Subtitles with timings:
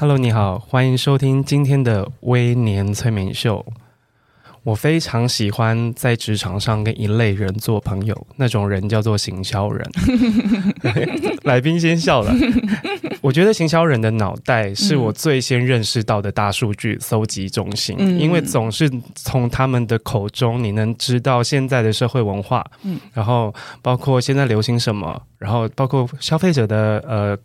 [0.00, 3.62] Hello，你好，欢迎收听今天的微年催眠秀。
[4.62, 9.86] 我非常喜欢在职场上跟一类人做朋友，那种人叫做行销人。
[11.44, 12.34] 来宾先笑了。
[13.20, 27.38] 我觉得行销人的脑袋是我最先认识到的大数据搜集中心，嗯、因为总是从他们的口中，你能知道现在的社会文化，嗯、然后包括现在流行什么，然后包括消费者的呃。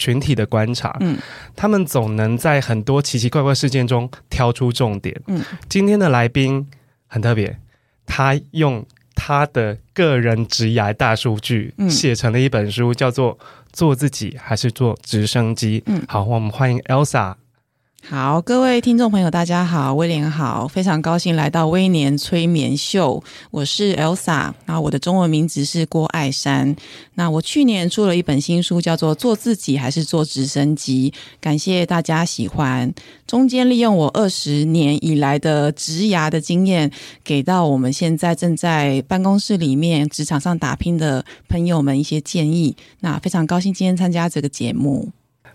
[0.00, 1.18] 群体的观察，嗯，
[1.54, 5.14] 他们总能在很多奇奇怪怪事件中挑出重点。
[5.26, 6.66] 嗯，今天的来宾
[7.06, 7.58] 很特别，
[8.06, 8.82] 他用
[9.14, 13.36] 他的个人职涯大数据写成了一本书，叫做
[13.72, 15.80] 《做自己还是做直升机》。
[15.84, 17.34] 嗯，好，我们欢迎 Elsa。
[18.02, 23.22] 好，各位听众朋友，大家好，威廉好，非常高兴来到威廉催眠秀。
[23.52, 26.74] 我是 Elsa，然后我的中文名字是郭爱珊。
[27.14, 32.92] 那我去年出了一本新书，叫做《做自己还是做直升机》，感谢大家喜欢。
[33.28, 36.90] 中间利用我二十年以来的职涯的经验，
[37.22, 42.74] 给到我们现在正在办公室里面、职场上打拼的朋友们一些建议。
[43.00, 45.10] 那非常高兴今天参加这个节目。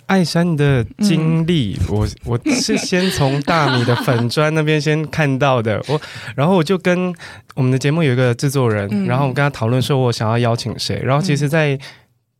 [0.08, 6.00] 艾珊的经历，嗯、我我是先从大米的粉砖那边先看到的， 我
[6.36, 7.14] 然后我就跟
[7.56, 11.78] 我们的节目有一个制作人，嗯、然后我跟他讨论说，我想要邀请谁，然后其实在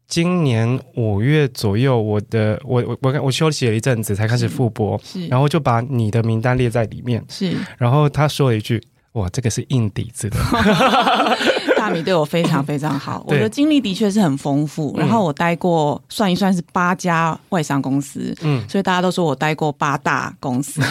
[0.08, 8.82] 今年五月左右，我的我我我我休息了一阵子才开始复播，然后就把你的名单列在里面，是，然后他说了一句。
[9.16, 10.38] 哇，这个是硬底子的。
[11.76, 14.96] 大米对我非常非常好，我的经历的确是很丰富。
[14.98, 20.82] 然后我待过，算一算是八家外商公司，嗯，所以大家都说我待过八大公司。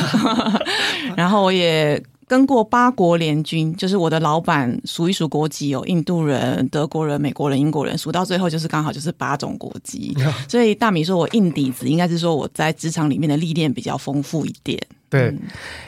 [1.17, 10.17] 然后我也跟过八国联军，就是我的老板数一数国籍，有印度人、德国人、美国人、英国人，数到最后就是刚好就是八种国籍。
[10.49, 14.81] 所以大米说我硬底子，应该是说我在职场里面的历练比较丰富一点。
[15.11, 15.33] 对，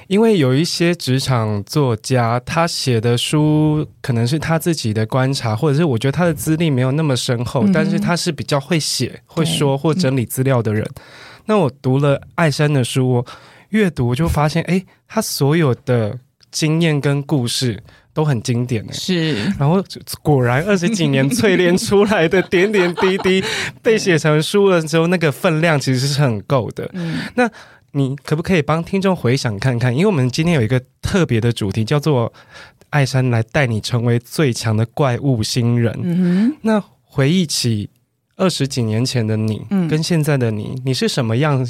[0.07, 10.85] 因为有一些职场作家，他写的书可能是他自己的观察，或者是我觉得他的资历没有那么深厚，嗯、但是他是比较会写、会说或整理资料的人。
[10.85, 11.03] 嗯、
[11.47, 13.27] 那我读了艾珊的书，我
[13.71, 16.17] 阅读就发现，哎，他所有的
[16.57, 17.83] 经验跟故事
[18.15, 19.45] 都很经典，是。
[19.59, 19.85] 然后
[20.23, 23.45] 果然二十几年淬炼出来的点点滴滴
[23.83, 26.89] 被写成书了之后，那个分量其实是很够的。
[26.95, 27.51] 嗯，那。
[27.93, 29.91] 你可不可以帮听众回想看看？
[29.95, 32.31] 因为我们今天有一个特别的主题，叫做
[32.91, 35.99] “艾山来带你成为最强的怪物新人”。
[36.05, 36.57] 嗯哼。
[36.61, 37.89] 那回忆起
[38.37, 41.65] 二十几年前的你，跟现在的你，你是什么样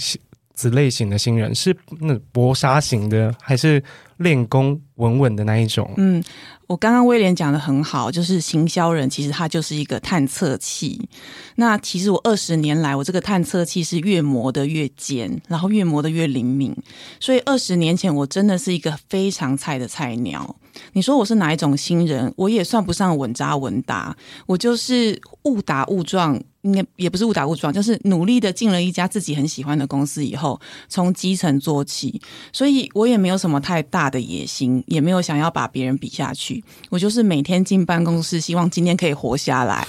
[0.56, 1.54] 子类型的新人？
[1.54, 3.80] 是那搏杀型的，还是
[4.16, 5.88] 练功稳稳的那一种？
[5.96, 6.20] 嗯。
[6.68, 11.08] 我刚刚威廉讲得很好，就是行销人其实他就是一个探测器。
[11.54, 16.74] 那其实我二十年来，我这个探测器是越磨得越尖，然后越磨得越灵敏。
[17.20, 20.56] 所以二十年前我真的是一个非常菜的菜鸟。
[20.92, 22.32] 你说我是哪一种新人？
[22.36, 24.16] 我也算不上稳扎稳打，
[24.46, 26.40] 我就是误打误撞。
[26.62, 32.20] 应该也不是误打误撞，就是努力的进了一家自己很喜欢的公司以后，从基层做起，
[32.52, 36.64] 所以我也没有什么太大的野心，也没有想要把别人比下去。
[36.90, 39.86] 我就是每天进办公室，希望今天可以活下来。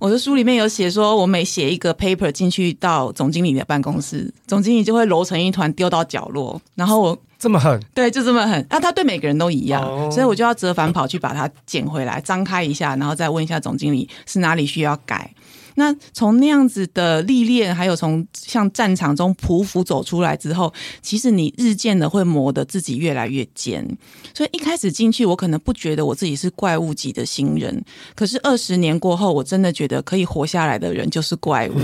[0.00, 8.66] 我的书里面有写说，我每写一个 paper 进去到总经理的办公室，总经理就会揉成一团丢到角落，然后我这么狠，对，就这么狠。
[8.70, 15.30] 那、啊、他对每个人都一样，哦、所以我就要折返跑去把它捡回来，张开一下，然后再问一下总经理是哪里需要改。
[15.76, 23.86] 那从那样子的历练，还有从像战场中匍匐走出来之后，其实你日渐的会磨得自己越来越尖。
[24.34, 27.82] 所以一开始进去，我可能不觉得我自己是怪物级的新人，
[28.14, 31.74] 可是二十年过后，我真的觉得可以活下来的人就是怪物。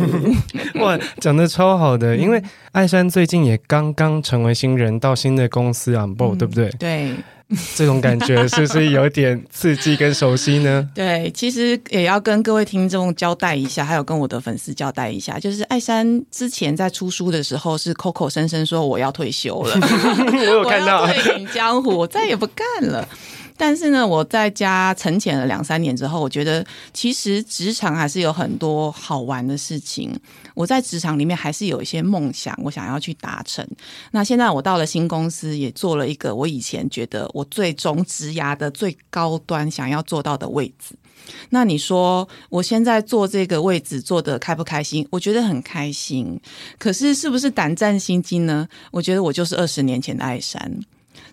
[0.81, 2.17] 哇，讲的超好的！
[2.17, 2.43] 因为
[2.73, 6.69] 艾珊最近也刚刚成为新人，到新的公司 on board，对不对？
[6.79, 7.15] 对。
[7.77, 10.89] 这种感觉是不是有点刺激跟熟悉呢？
[10.95, 23.07] 对，其实也要跟各位听众交代一下，还有跟我的粉丝交代一下，就是艾珊之前在出书的时候是口口声声说我要退休了， 我有看到，退隐江湖，我再也不干了。
[23.63, 30.13] 但是呢，我在家沉潜了两三年之后，我觉得其实职场还是有很多好玩的事情。
[30.55, 33.65] 我在职场里面还是有一些梦想，我想要去达成。
[34.11, 40.97] 那现在我到了新公司，也做了一个我以前觉得我最终职涯的最高端想要做到的位置。
[41.51, 45.07] 那你说我现在做这个位置做得开不开心？
[45.09, 46.37] 我觉得很开心。
[46.81, 48.67] 可是是不是胆战心惊呢？
[48.91, 50.81] 我觉得我就是二十年前的艾山，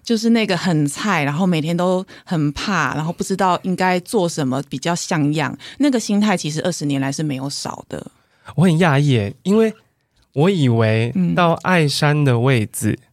[0.03, 5.57] 就是那个很菜，然后每天都很怕，然后不知道应该做什么比较像样。
[5.77, 8.11] 那个心态其实二十年来是没有少的。
[8.55, 9.73] 我很讶异，因为
[10.33, 12.97] 我以为到爱山的位置。
[13.01, 13.08] 嗯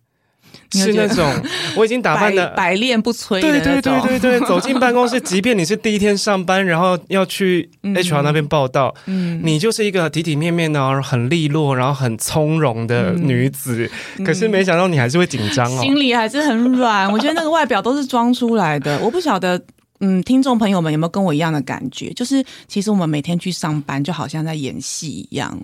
[0.72, 1.30] 是那种
[1.76, 13.90] 我已经打扮的百炼不摧，对对对对对，走进办公室， 即便你是第一天上班，然后要去 HR 那边报道，嗯，你就是一个体体面面的、很利落，然后很从容的女子。
[14.18, 17.10] 嗯、可是没想到你还是会紧张哦，心里还是很软。
[17.12, 19.60] 我觉得那个外表都是装出来的，我不晓得。
[20.00, 22.12] 嗯，听众朋友们有没有跟我一样的感觉？
[22.12, 25.58] 就是其实我们每天去上班，就好像在演戏一样。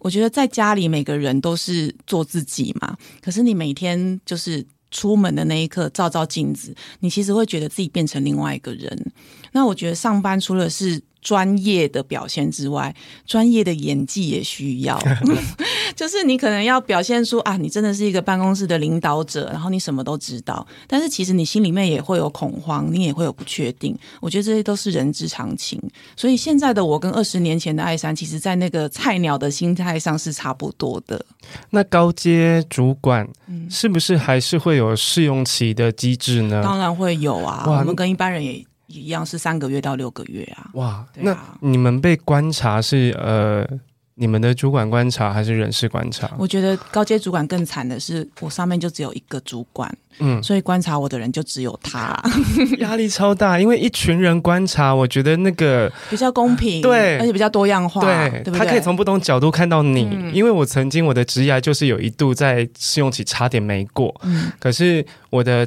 [0.00, 9.12] 我觉得在家里每个人都是做自己嘛，可是你每天就是出门的那一刻照照镜子，你其实会觉得自己变成另外一个人。
[9.52, 15.00] 那我觉得上班除了是专业的表现之外，专业的演技也需要。
[15.94, 20.66] 就是你可能要表现出啊，你真的是一个办公室的领导者，然后你什么都知道。
[20.88, 23.96] 但是其实你心里面也会有恐慌，你也会有不确定。
[24.20, 25.80] 我觉得这些都是人之常情。
[26.16, 31.24] 所以现在的我跟二十年前的艾珊，其实在那个菜鸟的心态上是差不多的。
[31.70, 33.28] 那高阶主管
[33.70, 36.62] 是不是还是会有试用期的机制呢？
[36.64, 38.64] 当然会有啊，我们跟一般人也。
[38.92, 40.70] 一样是三个月到六个月啊！
[40.74, 43.66] 哇，啊、那你们被观察是呃，
[44.14, 46.30] 你们的主管观察还是人事观察？
[46.38, 52.14] 我觉得高阶主管更惨的是，我上面就只有一个主管，嗯，所以观察我的人就只有他，
[52.78, 53.58] 压力超大。
[53.58, 58.58] 因为一群人观察，我觉得那个 比较公平，对，而且比较多样化，对，对对？
[58.58, 60.08] 他可以从不同角度看到你。
[60.12, 65.66] 嗯、因为我曾经我的职涯就是有一度在试用期差点没过，嗯，可是我的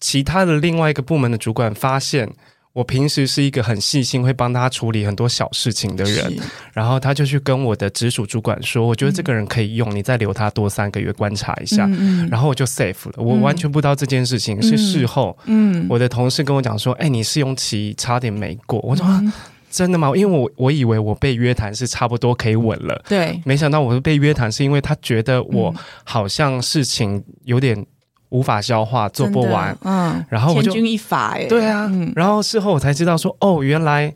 [0.00, 2.28] 其他的另外一个部门的主管发现。
[2.72, 6.32] 我平时是一个很细心，会帮他处理很多小事情的人，
[6.72, 11.86] 然后他就去跟我的直属主管说：“我觉得这个人可以用，嗯、你再留他多三个月观察一下。
[11.86, 13.14] 嗯”嗯、然后我就 safe 了。
[13.16, 19.32] 我完全不知道这件事情、嗯、是事后，嗯，我的同事跟我讲说：“哎，你试用期差点没过。”我说：“嗯、
[19.68, 25.74] 真的吗？”因为我我以为我被约谈是差不多可以稳了，对，没想到我被约谈是因为他觉得我
[26.04, 27.84] 好像事情有点。
[28.30, 34.14] 无法消化，做不完，嗯，然后我就千钧一发，哎，对啊，嗯、然后事后我才知道说，哦，原来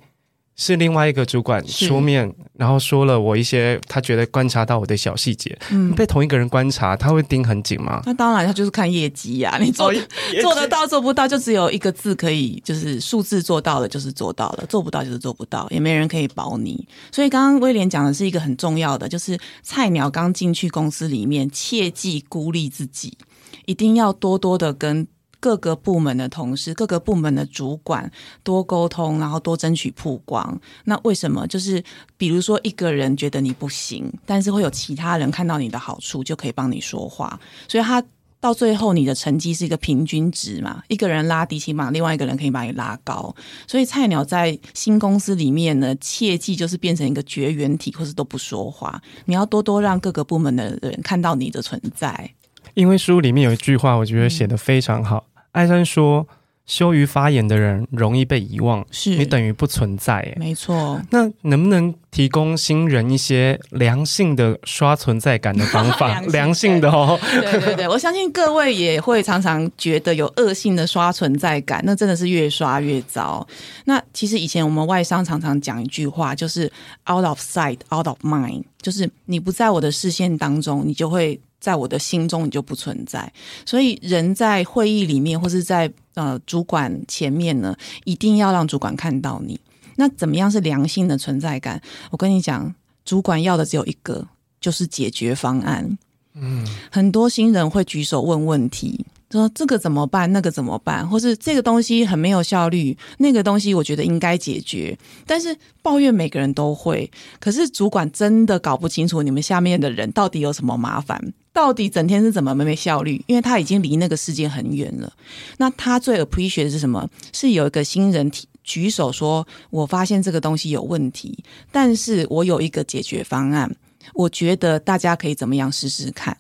[0.57, 8.01] 是另外一个主管出面，然后说了我一些他觉得观察到我的小细节，嗯，被同一个人观察，他会盯很紧吗？
[8.07, 9.95] 那当然，他就是看业绩呀、啊，你做、哦、
[10.41, 16.87] 做得到做不到，就只有一个字可以，就是数字做到了就是做到了，做不到就是做不到，也没人可以保你。
[17.11, 23.19] 所以刚刚威廉讲的是一个很重要的，就是菜鸟刚进去公司里面，切忌孤立自己。
[23.67, 25.07] 一定要多多的跟
[25.41, 28.11] 各个部门的同事、各个部门的主管
[28.43, 30.59] 多沟通，然后多争取曝光。
[30.85, 31.47] 那为什么？
[31.47, 31.85] 就是
[32.17, 37.39] 比如说一个人觉得你不行，但是会有其他人看到你的好处，就可以帮你说话。
[37.69, 38.03] 所以他
[38.41, 40.83] 到最后，你的成绩是一个平均值嘛？
[40.89, 43.35] 一个人拉低，起码另外一个人可以把你拉高。
[43.67, 48.99] 所以菜鸟在新公司里面呢，切记就是变成一个绝缘体，或是都不说话。
[49.27, 52.31] 你要多多让各个部门的人看到你的存在。
[52.75, 55.27] 因为书里面有一句话，我觉得写的非常好。
[55.37, 56.27] 嗯、艾珊说
[56.67, 61.01] ：“羞于发言的人容易被遗忘，是你等于不存在。”没错。
[61.11, 66.21] 那能不能提供新人一些良性的刷存在感的方法？
[66.31, 67.19] 良性，良性的哦。
[67.23, 73.47] 对对对，我相信各位也会常常觉得有恶性的刷存在感，那真的是越刷越糟。
[73.85, 76.65] 那其实以前我们外商常常讲一句话，就是
[77.09, 81.39] “out of sight, out of mind”，就是你不在我的视线当中，你就会。
[81.65, 83.33] 在我的心中，你就不存在。
[83.65, 89.59] 所以，人在会议里面，或是在呃主管前面呢，一定要让主管看到你。
[89.97, 91.81] 那怎么样是良性的存在感？
[92.11, 92.75] 我跟你讲，
[93.07, 94.29] 主管要的只有一个，
[94.61, 95.97] 就是解决方案。
[96.35, 99.07] 嗯，很多新人会举手问问题。
[99.31, 100.33] 说这个怎么办？
[100.33, 101.09] 那个怎么办？
[101.09, 104.97] 或是这个东西很没有效率，那个东西我觉得应该解决。
[105.27, 111.21] 但是抱怨每个人都会，可是主管真的搞不清楚你们下面的人到底有什么麻烦，
[111.53, 113.21] 到底整天是怎么没没效率？
[113.27, 115.13] 因为他已经离那个世界很远了。
[115.57, 117.09] 那他最 appreciate 是什么？
[117.33, 118.31] 是有一个新人
[118.63, 123.75] 举手说：“我发现这个东西有问题，但是我有一个解决方案，
[124.15, 126.37] 我觉得大家可以怎么样试试看。”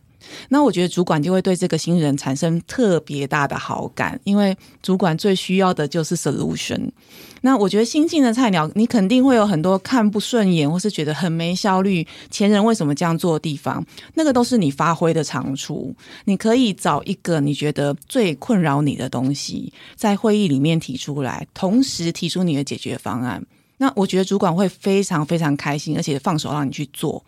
[0.49, 6.90] 那我觉得主管就会对这个新人产生特别大的好感，因为主管最需要的就是 solution。
[7.43, 15.95] 那我觉得新进的菜鸟，你肯定会有很多看不顺眼，或是觉得很没效率，前人为什么这样做的地方，那个都是你发挥的长处。
[16.25, 23.45] 你可以找一个你觉得最困扰你的东西，在会议里面提出来，同时提出你的解决方案。
[23.76, 27.23] 那我觉得主管会非常非常开心，而且放手让你去做。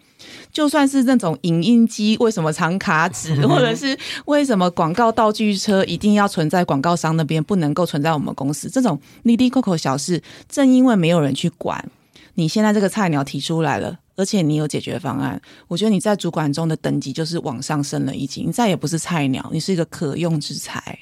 [0.53, 11.89] 就算是那种影印机为什么藏卡纸， 或者是为什么广告道具车一定要存在广告商那边，不能够存在我们公司，这种哩哩扣扣小事，正因为没有人去管，
[12.35, 20.99] 你现在这个菜鸟提出来了，而且你有解决方案，我觉得你在主管中的等级就是往上升了一级，你再也不是菜鸟，你是一个可用之才。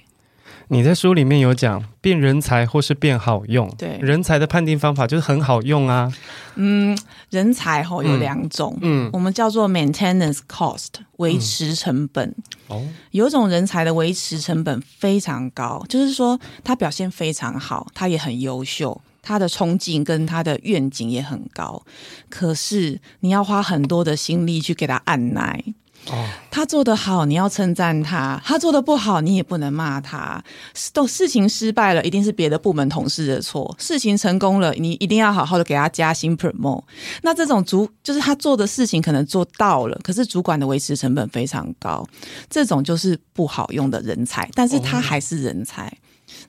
[0.69, 6.13] 你在书里面有讲变人才或是变好用，对人才的判定方法就是很好用啊。
[6.55, 6.99] 嗯，
[7.31, 12.29] 人才吼有两种，嗯，我们叫做 maintenance cost 维持成本。
[12.69, 21.83] 哦、嗯，有一种人才的维持成本非常高，就是说他表现非常好，他也很优秀，他的憧憬跟他的愿景也很高，
[22.31, 25.63] 可是你要花很多的心力去给他按捺。
[26.11, 30.43] 哦，他做的好，你要称赞他；他做的不好，你也不能骂他。
[30.93, 36.83] 都事情失败了，一定是别的部门同事的错；事情成功了，你一定要好好的给他加薪 promote。
[37.23, 42.07] 那这种主就是他做的事情可能做到了，可是主管的维持成本非常高，
[42.51, 45.93] 这种就是不好用的人才，但是他还是人才。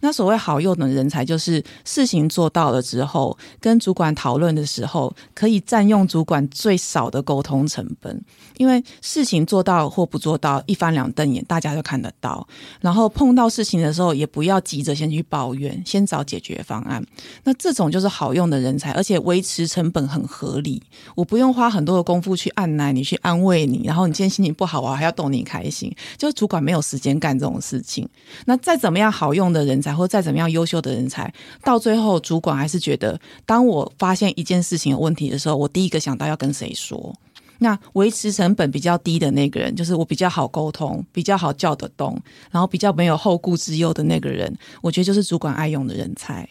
[0.06, 8.24] 那所谓好用的人才，就是事情做到了之后，跟主管讨论的时候，可以占用主管最少的沟通成本。
[8.58, 12.48] 因为事情做到或不做到，一翻两瞪眼，大家就看得到。
[12.80, 17.04] 然后碰到事情的时候，也不要急着先去抱怨，先找解决方案。
[17.44, 20.80] 那这种就是好用的人才，而且维持成本很合理。
[21.16, 25.92] 我不用花很多的功夫去按捺你，去安慰你，然后你今天心情不好，啊还要逗你开心。
[26.16, 28.08] 就是主管没有时间干这种事情。
[28.46, 31.34] 那再怎么样好用的人才，或再怎么样优秀的人才，
[31.64, 37.16] 到最后主管还是觉得，当我发现一件事情有问题的时候，我第一个想到要跟谁说。
[37.58, 42.22] 那维持成本比较低的那个人，就是我比较好沟通，比较好叫得动，
[42.52, 46.48] 然后比较没有后顾之忧的那个人，我觉得就是主管爱用的人才。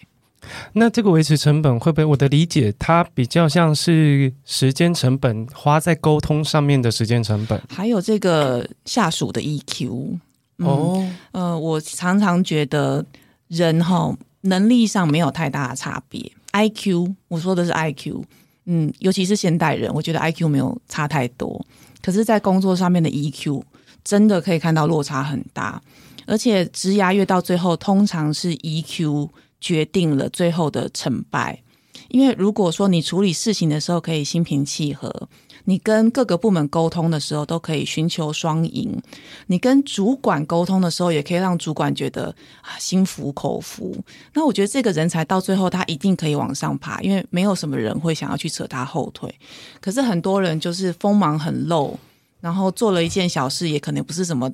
[0.73, 2.05] 那这个维持成本会不会？
[2.05, 10.19] 我的理解，它比较像是时间成本，花在沟通上面的时间成本，还有这个下属的 EQ。
[10.59, 13.05] 嗯、哦，呃，我常常觉得
[13.49, 18.23] 人哈能力上没有太大的差别，IQ，我说的是 IQ。
[18.67, 21.65] 嗯，尤其是现代人，我觉得 IQ 没有差太多，
[22.03, 23.63] 可是，在工作上面的 EQ
[24.03, 25.83] 真的可以看到落差很大，
[26.27, 29.29] 而且职涯越到最后，通常是 EQ
[29.61, 31.63] 决定了最后的成败。
[32.09, 35.29] 因为如果说你处理事情的时候可以心平气和。
[35.65, 39.01] 你跟各个部门沟通的时候都可以寻求双赢，
[39.47, 43.97] 你跟主管沟通的时候也可以让主管觉得啊心服口服。
[44.33, 49.35] 那我觉得这个人才到最后他一定可以往上爬，因为没有什么人会想要去扯他后腿。
[49.81, 51.99] 可是很多人就是锋芒很露，
[52.41, 54.51] 然后做了一件小事，也可能不是什么。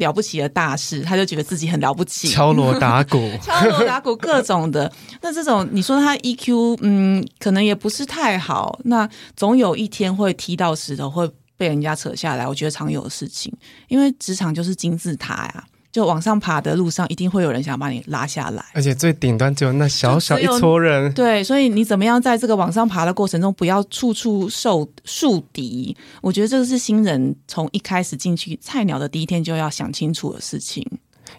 [0.00, 4.90] 了不起的大事，他就觉得自己很了不起，敲锣打鼓， 敲锣打鼓各种的。
[5.22, 8.80] 那这种你说他 EQ，嗯，可能也不是太好。
[8.84, 12.46] 那总有一天会踢到石头，会被人家扯下来。
[12.46, 13.52] 我觉得常有的事情，
[13.88, 15.64] 因为职场就是金字塔呀。
[15.92, 21.12] 就往上爬的路上，一定会有人想把你拉下来，而且最顶端只有那小小一撮人。
[21.14, 25.96] 对，所以你怎么样在这个往上爬的过程中，不要处处受树敌？
[26.20, 30.86] 我觉得这个是新人从一开始进去菜鸟的第一天就要想清楚的事情。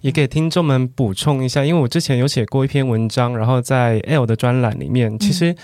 [0.01, 5.55] 也给听众们补充一下，因为我之前有写过一篇文章，然后在 L 的专栏里面，其实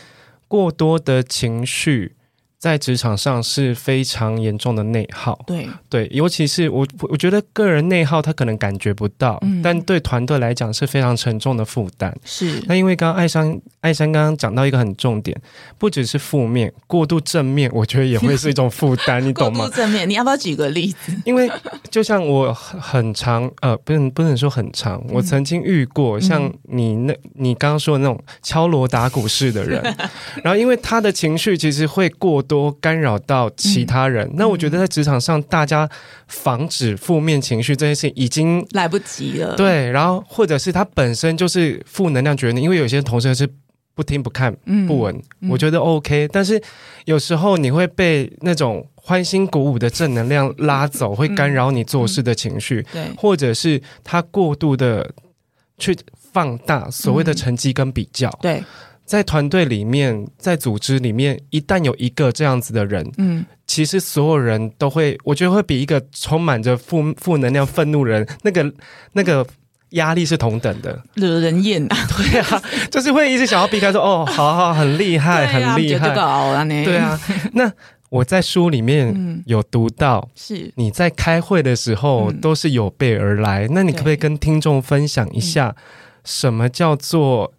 [0.47, 2.16] 过多的情绪。
[2.59, 12.11] 在职场上是非常严重的内耗，对对，尤其是我我觉得个人内耗他可能感觉不到，嗯、但对团队来讲是非常沉重的负担。
[12.25, 15.39] 是，那因为刚刚艾珊艾珊刚刚讲到一个很重点，
[15.77, 19.59] 不只是负面，过度正面，我觉得也会是一种负担， 你懂吗？
[19.59, 21.15] 过度正面，你要不要举个例子？
[21.25, 21.47] 因为
[21.91, 29.79] 就像我很长呃，不能不能说很长，我曾经遇过像你那，你刚刚说的那种敲锣打鼓式的人，
[30.43, 32.43] 然后因为他的情绪其实会过。
[32.47, 35.87] 多干扰到其他人，嗯、那我觉得在职场上，大家
[36.27, 39.55] 防止负面情绪这件事情已经来不及了。
[39.55, 43.47] 对，然后或者是他本身就是负能量决定，因为有些同事是
[43.93, 44.51] 不听不看
[44.87, 46.27] 不闻，嗯、我觉得 OK。
[46.31, 46.61] 但是
[47.05, 52.85] 有时候你会被那种欢欣鼓舞的正能量拉走，会干扰你做事的情绪。
[52.93, 55.11] 对，或者是他过度的
[55.77, 55.95] 去
[56.31, 58.29] 放大所谓的成绩跟比较。
[58.41, 58.63] 对。
[59.07, 68.69] 在团队里面，在组织里面，一旦有一个这样子的人，嗯，其实所有人都会，我觉得会比一个充满着负负能量、愤怒人，那个
[69.13, 69.47] 那个
[69.91, 71.95] 压力是同等的，惹人厌啊！
[72.17, 72.61] 对啊，
[72.91, 76.13] 就是会一直想要避开说，说哦，好好，很厉害，啊、很厉害，
[76.83, 77.17] 对啊。
[77.53, 77.71] 那
[78.09, 85.73] 我在书里面有读到，是你在开会的时候都是有备而来，那你可不可以跟听众分享一下，
[86.25, 87.53] 什么叫做？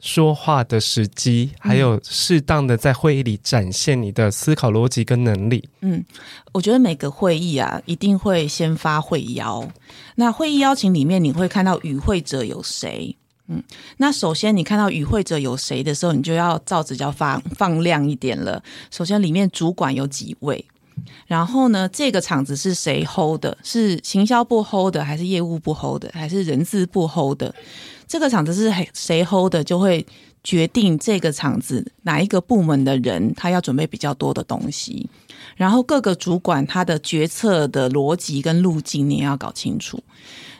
[0.00, 5.68] 说话的时机，还有适当的在会议里展现你的思考逻辑跟能力。
[5.82, 6.04] 嗯，
[6.52, 9.68] 我觉得每个会议啊，一定会先发会邀。
[10.16, 13.14] 那会议邀请里面，你会看到与会者有谁？
[13.48, 13.62] 嗯，
[13.98, 18.62] 那首先你看到与会者有谁的时候，你就要罩子就要放放亮一点了。
[18.90, 20.64] 首先里面主管有几位？
[21.26, 23.56] 然后呢，这个场子是谁 hold 的？
[23.62, 27.54] 是行销部 hold 的，还是业务部 hold 的，还是人资部 hold 的？
[28.10, 30.04] 这个场子是谁 hold 的，就会
[30.42, 35.08] 决定这个场子哪一个部门的人他要准备比较多的东西，
[35.54, 40.02] 然后各个主管他的决策的逻辑跟路径你也要搞清楚。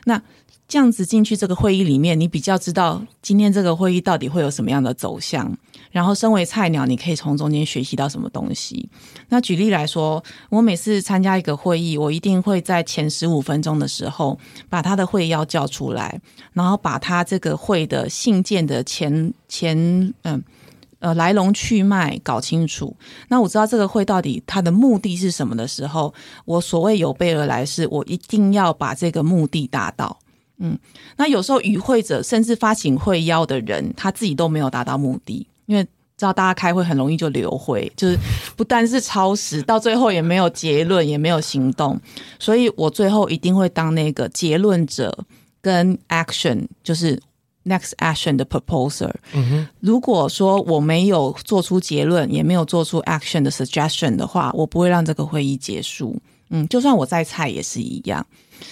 [0.05, 0.21] 那
[0.69, 5.57] 这样子进去这个会议里面，你比较知道今天这个会议到底会有什么样的走向。
[5.91, 8.89] 然后，身为菜鸟，你可以从中间学习到什么东西？
[9.29, 16.19] 那举例来说，我每次参加一个会议，我一定会在前十五分钟的时候把他的会要叫出来，
[16.53, 19.77] 然后把他这个会的信件的前前
[20.23, 20.41] 嗯
[20.99, 22.95] 呃来龙去脉搞清楚。
[23.27, 26.13] 那我知道这个会到底它的目的是什么的时候，
[26.45, 30.19] 我所谓有备而来，是我一定要把这个目的达到。
[30.59, 30.77] 嗯，
[31.17, 35.47] 那有时候与会者甚至发起会邀的人，他自己都没有达到目的。
[35.65, 38.17] 因为知道大家开会很容易就流会，就是
[38.55, 41.99] 不但是超时，到最后也没有结论，也没有行动，
[42.39, 45.25] 所以我最后一定会当那个结论者
[45.61, 47.19] 跟 action，就是
[47.65, 49.11] next action 的 proposer。
[49.33, 56.15] 嗯，如果说我没有做出结论，也没有做出 action 的 suggestion 的话，我不会让这个会议结束。
[56.51, 58.23] 嗯，就算我再菜也是一样。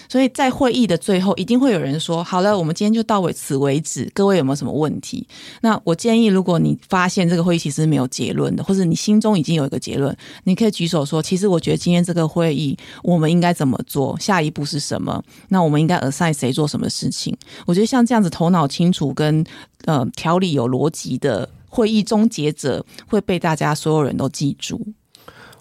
[0.08, 5.28] 所以在会议的最后，一定会有人说：“好了，我们今天就到此为止。”各位有没有什么问题？
[5.62, 14.16] 那我建议，如果你发现这个会议其实没有结论的，或者你心中已经有一个结论，你可以举手说：“其实我觉得今天这个会议我们应该怎么做？
[14.20, 15.24] 下一步是什么？
[15.48, 19.44] 那我们应该 assign 谁做什么事情？”我觉得像这样子头脑清楚跟
[19.86, 24.80] 呃条理有逻辑的会议终结者，会被大家所有人都记住。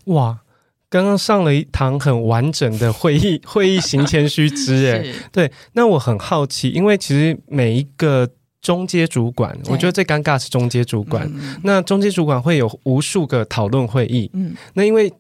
[0.05, 0.39] 哇！
[0.91, 5.51] 刚刚上了一堂很完整的会议， 会议行前须知，哎，对。
[5.73, 8.29] 那我很好奇，因为其实每一个
[8.61, 11.31] 中阶主管，我觉得最尴尬是中阶主管。
[11.63, 15.13] 那中阶主管会有无数个讨论会议，嗯，那因为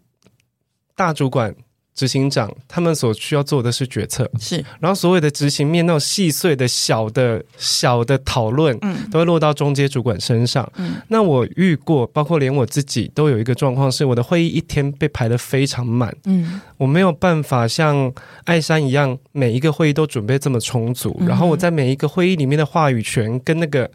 [0.94, 1.54] 大主管。
[1.98, 10.70] 执行长他们所需要做的是决策，是，然后所有的执行面那种细碎的小的小的讨论，嗯，都会落到中阶主管身上。
[10.76, 18.12] 嗯，那我遇过，包括连我自己都有一个状况，是我的会议一天被排得非常满，嗯，我没有办法像
[18.44, 23.90] 艾山一样，每一个会议都准备这么充足，嗯，然后我在每一个会议里面的话语权跟那个。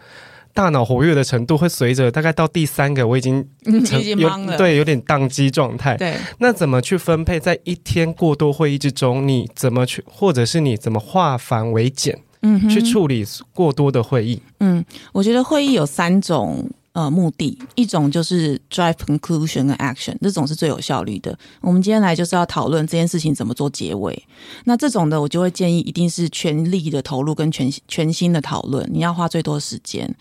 [0.54, 3.46] 大脑活跃的程度会随着大概到第三个，我已经
[3.86, 4.00] 成
[4.58, 5.98] 对，有点宕机状态。
[5.98, 9.28] 对，那怎么去分配在一天过多会议之中？
[9.28, 12.20] 你怎么去，或者是你怎么化繁为简？
[12.42, 14.42] 嗯，去处理过多的会议。
[14.60, 16.70] 嗯，我觉得会议有三种。
[16.93, 21.36] 呃，目的一种就是 drive conclusion 跟 action，这种是最有效率的。
[21.60, 24.23] 我们今天来就是要讨论这件事情怎么做结尾。
[24.65, 30.15] 那这种的，我就会建议一定是全力的投入跟全全新的讨论，你要花最多时间。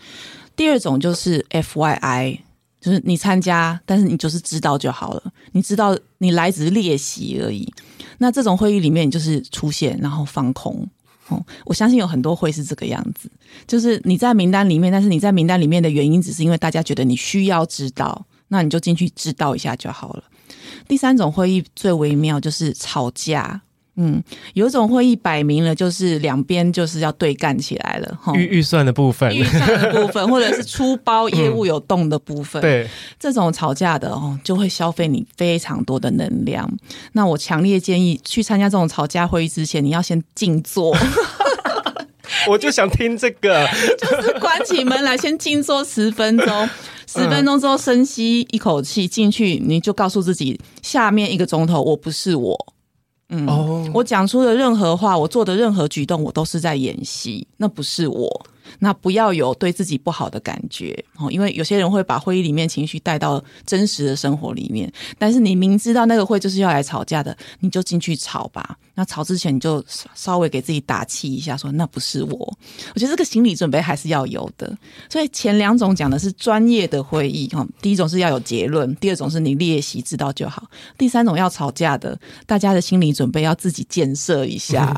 [0.55, 2.39] 第二种就是 FYI，
[2.81, 7.71] 就是你参加，但是你就是知道就好了，你知道你来只是练习而已。
[8.17, 10.87] 那这种会议里面，你就是出现然后放空。
[11.29, 13.29] 哦，我相信有很多会是这个样子，
[13.65, 20.23] 就是你在名单里面，但是你在名单里面的原因只是因为大家觉得你需要知道，那你就进去知道一下就好了。
[20.87, 23.61] 第三种会议最微妙就是吵架。
[23.95, 24.23] 嗯，
[24.55, 28.33] 有一种会议摆明了就是两边就是要对干起来了哈。
[28.35, 36.67] 预预算的部分，预算的部分， 或者是出包业务有动的部分，嗯、对这种吵架的哦，就会消费你非常多的能量。
[37.11, 40.95] 那我强烈建议去参加这种吵架会议之前，你要先静坐。
[42.49, 46.69] 我就想听这个， 就是关起门来先静坐十分钟，
[47.05, 52.73] 十分钟之后深吸一口气进去，你就告诉自己，下面一个钟头我不是我。
[53.29, 53.87] 嗯，oh.
[53.93, 58.45] 我讲出的任何话，我做的任何举动，我都是在演戏，那不是我。
[58.79, 64.91] 那不要有对自己不好的感觉哦，因为有些人会把会议里面情绪带到真实的生活里面。
[65.17, 68.77] 但是你明知道那个会就是要来吵架的，你就进去吵吧。
[68.95, 72.57] 那吵之前你就稍微给自己打气一下，说那不是我。
[72.93, 74.77] 我觉得这个心理准备还是要有的。
[75.09, 80.63] 所以前两种讲的是专业的会议哈，第一种是要有结论，第二种是你练习知道就好，
[80.97, 84.95] 第三种要吵架的，大家的心理准备要自己建设一下。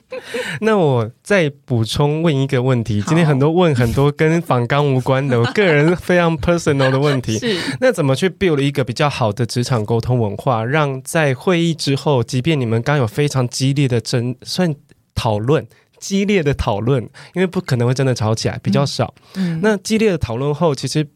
[0.60, 7.38] 那我再补充问一个问题， 今天很多问很多跟访纲无关的， 我个人非常 personal 的问题。
[7.38, 14.74] 是，那怎么去 build 一个比较好的职场沟通文化，让在会议之后，即便你们刚有非常激烈的争算
[15.14, 15.66] 讨论，
[15.98, 17.02] 激烈的讨论，
[17.34, 19.12] 因为不可能会真的吵起来，比较少。
[19.34, 21.06] 嗯，那激烈的讨论后，其实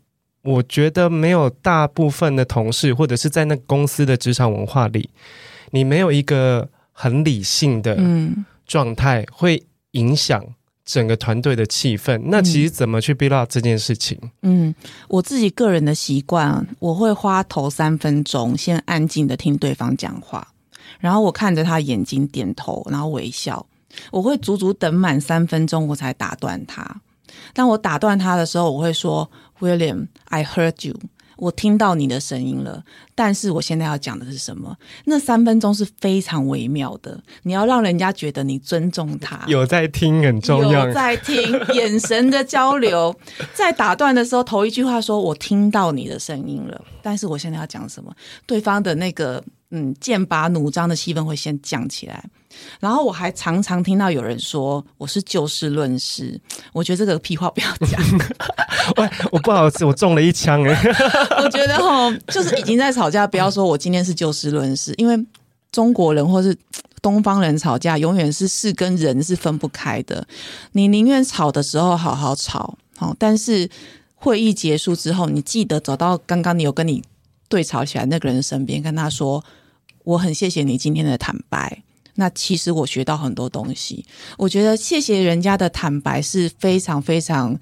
[0.42, 5.08] 我觉得没有大部分的同事，或者是在那公司的职场文化里，
[5.70, 8.44] 你没有一个很理性的，嗯。
[8.64, 10.42] 状态会影响
[10.84, 12.20] 整个团队的气氛。
[12.26, 14.18] 那其实怎么去 build up 这件事情？
[14.42, 14.74] 嗯，
[15.08, 20.48] 我自己个人的习惯，我会花头三分钟先安静的听对方讲话，
[21.00, 23.66] 然后我看着他眼睛点头，然后微笑。
[24.10, 27.02] 我会足足等满三分钟，我才打断他。
[27.52, 30.96] 当我打断他的时候，我会说：“William，I heard you。”
[31.36, 32.82] 我听到你的声音了，
[33.14, 34.76] 但是我现在要讲的是什么？
[35.06, 43.14] 那三分钟是非常微妙的，你要让人家觉得你尊重他，有在听很重要，有在听，眼神的交流，
[43.54, 48.14] 在打断的时候，头一句话说：“我听到你的声音了。”但是我现在要讲什么？
[48.46, 49.42] 对方的那个
[49.72, 52.24] 嗯剑拔弩张的气氛会先降起来。
[52.78, 56.38] 然后我还常常听到有人说我是就事论事，
[56.72, 58.00] 我觉得这个屁话不要讲。
[58.98, 60.82] 喂，我不好意思，我中了一枪哎。
[61.42, 65.26] 我觉得哈，就是已经在吵架，不要说我今天是就事论事，因为
[65.72, 66.54] 中国人或是
[67.00, 70.26] 东方人吵架，永远是事跟人是分不开的。
[70.72, 73.66] 你宁愿吵的时候好好吵，好，但是
[74.14, 77.02] 会议结束之后，你记得走到刚刚你有跟你
[77.48, 79.42] 对吵起来那个人身边，跟他说
[80.04, 81.82] ：“我很谢谢你今天的坦白。”
[82.14, 84.04] 那其实我学到很多东西，
[84.36, 87.58] 我觉得谢谢人家的坦白是非常非常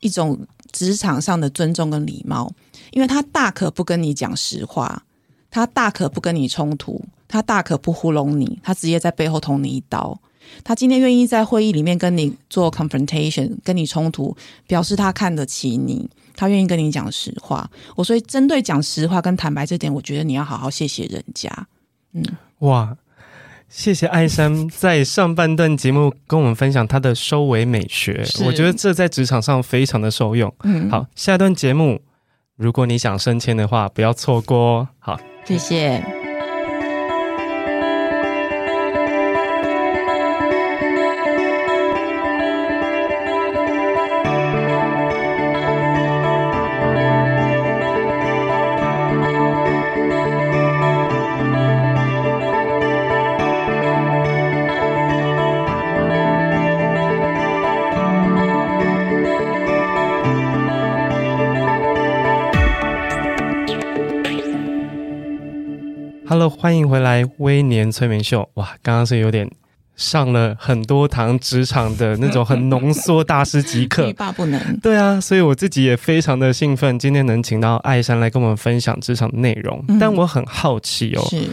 [0.00, 0.38] 一种
[0.70, 2.52] 职场上的尊重跟礼貌，
[2.90, 5.02] 因为他大可不跟你讲实话，
[5.50, 10.20] 他大可不跟你冲突，他大可不糊弄你，他直接在背后捅你一刀。
[10.62, 17.68] 他今天愿意在会议里面跟你做 confrontation，跟你冲突，表示他看得起你，他愿意跟你讲实话。
[17.94, 21.66] 我所以针对讲实话跟坦白这点，我觉得你要好好谢谢人家。
[22.16, 22.24] 嗯，
[22.60, 22.96] 哇。
[23.68, 30.54] 谢谢艾山 在上半段节目跟我们分享他的收尾美学，我觉得这在职场上非常的受用。
[30.62, 32.00] 嗯，好，下一段节目，
[32.56, 34.88] 如果你想升迁的话，不要错过哦。
[35.00, 36.25] 好，谢谢。
[66.58, 68.40] 欢迎回来《微年催眠秀》。
[68.54, 69.48] 哇，刚刚是有点
[69.94, 74.80] 上了很多堂职场的那种很浓缩大师级课， 欲罢不能。
[74.80, 79.84] 对啊，所以我自己也非常的兴奋，今天能请到艾珊来跟我们分享职场的内容。
[79.88, 79.98] 嗯。
[79.98, 81.46] 但我很好奇哦，是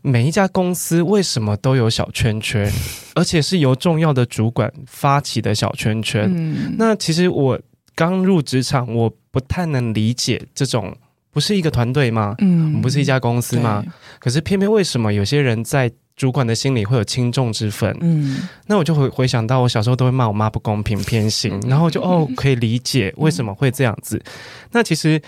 [0.00, 2.70] 每一家公司为什么都有小圈圈，
[3.16, 6.32] 而且是由重要的主管发起的小圈圈？
[6.32, 7.60] 嗯，那其实我
[7.96, 10.96] 刚入职场，我不太能理解这种。
[11.38, 12.34] 不是一个团队吗？
[12.38, 13.84] 嗯，我们不是一家公司吗？
[14.18, 17.96] 可是偏偏为什么有些人在主管的心里会有轻重之分？
[18.00, 24.16] 嗯，那我就回回想到我小时候都会骂我妈不公平偏心，然后就哦可以理解为什么会这样子。
[24.16, 24.32] 嗯，
[24.72, 25.22] 那其实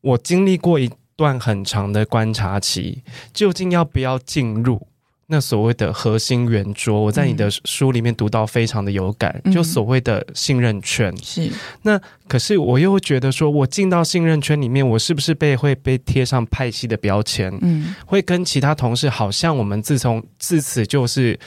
[0.00, 3.02] 我经历过一段很长的观察期，
[3.34, 4.86] 究竟要不要进入？
[5.32, 11.10] 那所谓的核心圆桌，我在你的书里面读到非常的有感，嗯、就所谓的信任圈。
[11.22, 17.50] 是那可是我又会觉得说，我进到信任圈里面，我是不是被会被贴上派系的标签？
[17.62, 21.40] 嗯，会跟其他同事好像我们自从自此就是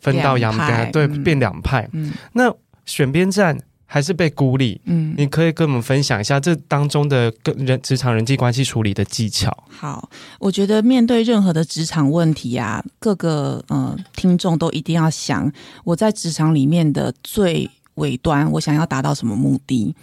[0.00, 1.86] 分道扬镳，对，变两派。
[1.92, 2.50] 嗯，那
[2.86, 3.58] 选边站。
[3.86, 9.64] 还是被孤立，嗯，你可以跟我们分享一下这当中的跟人职场人际关系处理的技巧。
[9.68, 15.50] 好，我觉得面对任何的职场问题啊，各个呃听众都一定要想，
[15.84, 19.94] 我在职场里面的最尾端，我想要达到什么目的？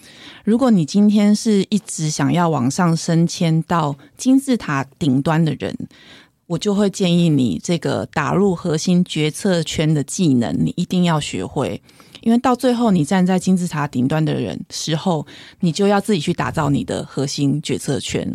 [0.45, 5.75] 如果你今天是一直想要往上升迁到金字塔顶端的人，
[6.47, 11.81] 我就会建议你这个打入核心决策圈的技能，你一定要学会。
[12.23, 15.25] 因为到最后你站在金字塔顶端的人时候，
[15.59, 18.27] 你就要自己去打造你的核心决策圈，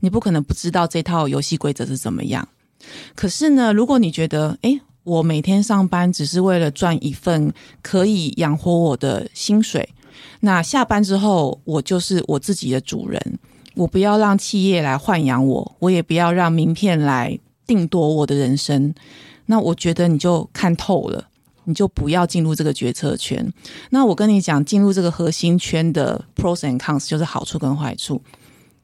[0.00, 2.48] 你不可能不知道这套游戏规则是怎么样。
[3.14, 7.52] 可是呢，如果你觉得，诶，我每天上班只是为了赚一份
[7.82, 9.88] 可以养活我的薪水，
[10.40, 13.20] 那下班之后我就是我自己的主人，
[13.74, 18.94] 我不要让企业来豢养我，我也不要让名片来定夺我的人生。
[19.46, 21.28] 那我觉得你就看透了，
[21.64, 23.52] 你就不要进入这个决策圈。
[23.90, 28.22] 那我跟你讲，进入这个核心圈的 pros and cons 就是好处跟坏处。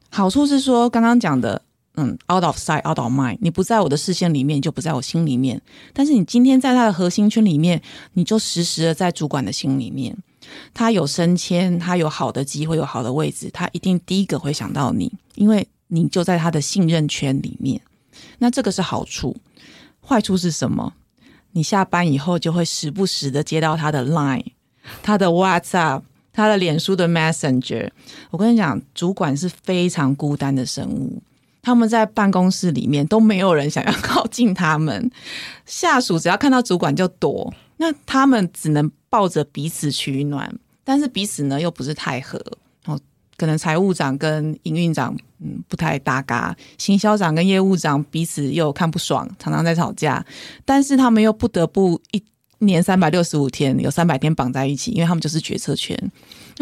[0.09, 1.61] 好处是说，刚刚讲的。
[1.95, 5.61] 嗯，out of sight, out of mind，你不在我的视线里面，就不在我心里面。
[5.91, 7.81] 但是你今天在他的核心圈里面，
[8.13, 10.15] 你就实时的在主管的心里面。
[10.73, 17.81] 他有升迁，他有好的机会，有好的位置，他一定第一个会想到你，因为你就在他的信任圈里面。
[18.37, 19.35] 那这个是好处，
[19.99, 20.93] 坏处是什么？
[21.51, 24.45] 你下班以后就会时不时的接到他的 line，
[25.01, 27.89] 他的 WhatsApp，他的脸书的 Messenger。
[28.31, 31.21] 我跟你讲，主管是非常孤单的生物。
[31.61, 35.11] 他们在办公室里面都没有人想要靠近他们，
[35.65, 42.41] 下属只要看到主管就躲，那他们只能抱着彼此取暖，但是彼此呢又不是太合，
[43.39, 50.23] 可能财务长跟营运长嗯不太搭嘎，行销长跟业务长彼此又看不爽，常常在吵架，
[50.65, 52.21] 但是他们又不得不一
[52.59, 55.97] 年三百六十五天有三百天绑在一起，因为他们就是决策圈。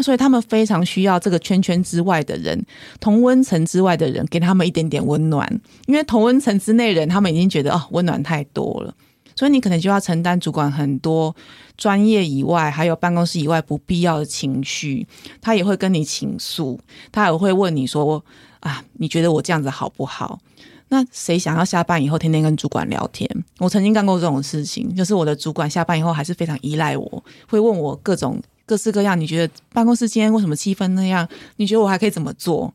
[0.00, 2.64] 所以他们非常需要这个圈圈之外的人，
[3.00, 5.60] 同温层之外的人，给他们一点点温暖。
[5.86, 8.94] 因为同温层之内人，他们已经觉得哦，温暖太多了。
[9.38, 11.32] 所以你可能就要承担主管很多
[11.76, 15.06] 专业以外，还有办公室以外不必要的情绪。
[15.40, 16.80] 他也会跟你倾诉，
[17.12, 18.20] 他也会问你说
[18.58, 20.40] 啊，你觉得我这样子好不好？
[20.88, 23.30] 那谁想要下班以后天天跟主管聊天？
[23.58, 28.42] 我曾经干过这种事情，就是我的主管下班以后还是非常依赖我，会问我各种。
[28.66, 31.26] 各式各样，你觉得办公室今天为什么气氛那样？
[31.56, 32.74] 你觉得我还可以怎么做？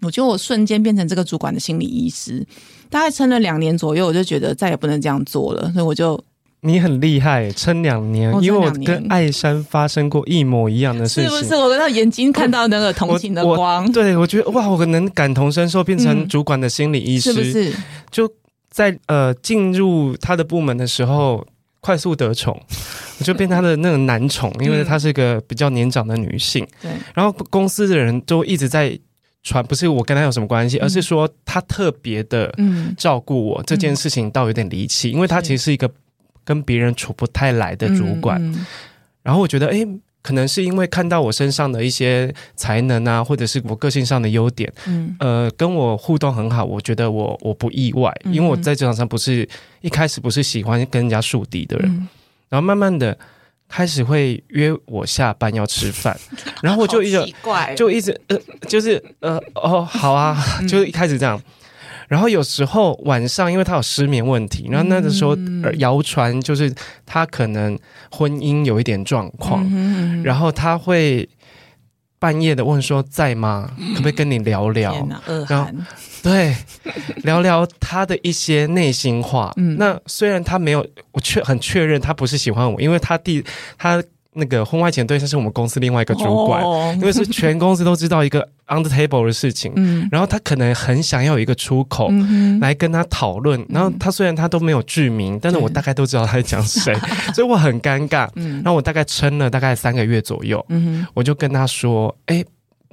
[0.00, 2.44] 我觉得我瞬间变成这个主管的心理医师，
[2.94, 6.22] 大概撑了两年左右，我就觉得再也不能这样做了，所以我就
[6.60, 11.56] 你很厉害，撑两年，因为我跟艾山发生过一模一样的事情，是不是？
[11.56, 17.72] 我跟他眼睛看到那个同情的光，我我对我觉得哇，我能感同身受，变成主管的心理医师，嗯、是不是？
[18.12, 18.30] 就
[18.70, 21.44] 在呃进入他的部门的时候。
[21.80, 22.58] 快速得宠，
[23.18, 26.66] 我 就变他的那个男宠，因为他是一个比较年长的女性。
[26.80, 28.98] 对，然后公司的人都一直在
[29.44, 32.52] 传，不是我跟他有什么关系，而是说他特别的
[32.98, 33.62] 照顾我。
[33.62, 35.88] 这件事情倒有点离奇，因为他其实是一个
[36.42, 38.42] 跟别人处不太来的主管。
[39.22, 39.86] 然后我觉得，哎。
[40.24, 49.46] 可能是因为看到我身上的一些才能啊，或者是我个性上的优点，嗯，呃，跟我互动很好，我觉得我我不意外，因为我在职场上不是
[49.82, 52.08] 一开始不是喜欢跟人家树敌的人，嗯，
[52.48, 53.14] 然后慢慢的
[53.74, 56.16] 开始会约我下班要吃饭，
[56.62, 57.34] 然后我就一直
[57.74, 61.42] 就一直呃，就是呃哦好啊， 就一开始这样。
[62.06, 65.36] 然后有时候晚上，因为他有失眠问题，然后那个时候
[65.78, 66.72] 谣传就是
[67.04, 67.76] 他可能
[68.12, 71.28] 婚姻有一点状况，嗯、然后他会
[72.24, 73.70] 半夜的问说在吗？
[73.92, 75.06] 可不可以跟你聊聊？
[75.46, 75.70] 然后
[76.22, 76.56] 对，
[77.16, 79.52] 聊聊他的一些内心话。
[79.58, 83.44] 嗯、那虽然他没有，我确很确认他不是喜欢我，因为他第
[83.76, 84.02] 他。
[84.34, 92.10] 那个婚外情对象是我们公司另外一个主管，哦、因为是全公司都知道一个 on the table 的事情，嗯、然后他可能很想要有一个出口
[92.60, 102.44] 来跟他讨论，嗯、然后他虽然他都没有剧名，嗯、但是我大概都知道他在讲谁，嗯、 所以我很尴尬，嗯、然后我大概撑了大概三个月左右，嗯、我就跟他说，哎。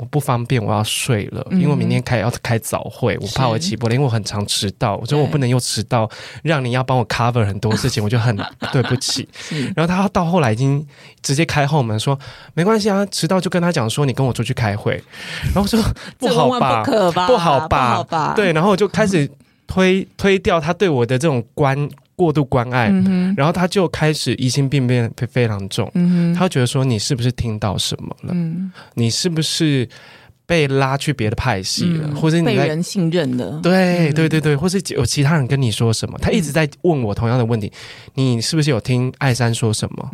[0.02, 6.10] 我不方便，我要睡了，因为我明天开要开早会，我怕我起不来，因为我很常迟到，我觉得我不能又迟到，
[6.42, 8.36] 让你要帮我 cover 很多事情，我就很
[8.74, 9.30] 对不起。
[9.76, 10.84] 然后他到后来已经
[11.22, 12.18] 直接开后门说
[12.56, 14.94] 没关系啊，迟到就跟他讲说你跟我出去开会，
[15.54, 15.80] 然后我说
[16.18, 16.84] 不好吧，
[17.28, 19.30] 不好吧，对，然后我就开始
[19.68, 21.88] 推推掉他对我的这种关。
[22.22, 25.90] 过度关爱，嗯、然后他就开始疑心病变非常重。
[25.96, 28.32] 嗯、他觉得说，你是不是听到什么了？
[28.32, 29.90] 嗯、你是不是
[30.46, 32.08] 被拉去别的派系了？
[32.08, 33.60] 嗯、或者你被人信任了？
[33.64, 36.16] 对对对对，或是有其他人跟你说什么？
[36.20, 37.74] 他一直在问我同样的问题：
[38.16, 40.12] 嗯、你是不是有听艾山说什么？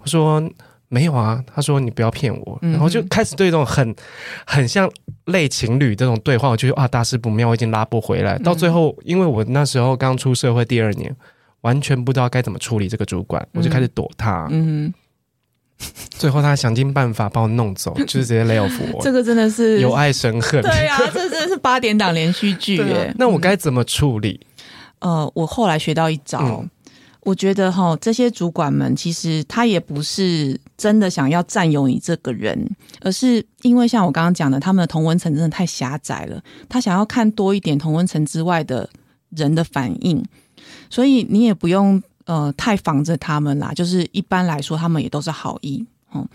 [0.00, 0.42] 我说
[0.88, 1.44] 没有啊。
[1.54, 2.58] 他说你不要骗我。
[2.62, 3.94] 嗯、然后就开始对这种很
[4.46, 4.90] 很像
[5.26, 8.38] 类情侣这种对话，我就觉得啊，大事不妙，我已经拉不回来。
[8.38, 11.14] 嗯、到最后，因为我那时候刚出社会第二年。
[11.62, 14.48] 完全不知道该怎么处理这个主管，我就开始躲他。
[14.50, 14.92] 嗯，
[16.10, 19.02] 最后他想尽办法把我弄走， 就是直接 lay off 我。
[19.02, 20.62] 这个真的是有爱生恨。
[20.62, 23.14] 对啊，这真的是八点档连续剧耶。
[23.18, 24.40] 那我该怎么处理？
[25.00, 26.62] 呃，我后来学到一招，
[27.20, 32.68] 我觉得哈，这些主管们其实他也不是真的想要占有你这个人，
[33.00, 38.88] 而是因为像我刚刚讲的，他们的同温层真的太狭窄了，他想要看多一点同温层之外的
[39.30, 40.22] 人的反应，
[40.88, 43.72] 所以你也不用呃太防着他们啦。
[43.74, 46.26] 就是一般来说，他们也都是好意，嗯，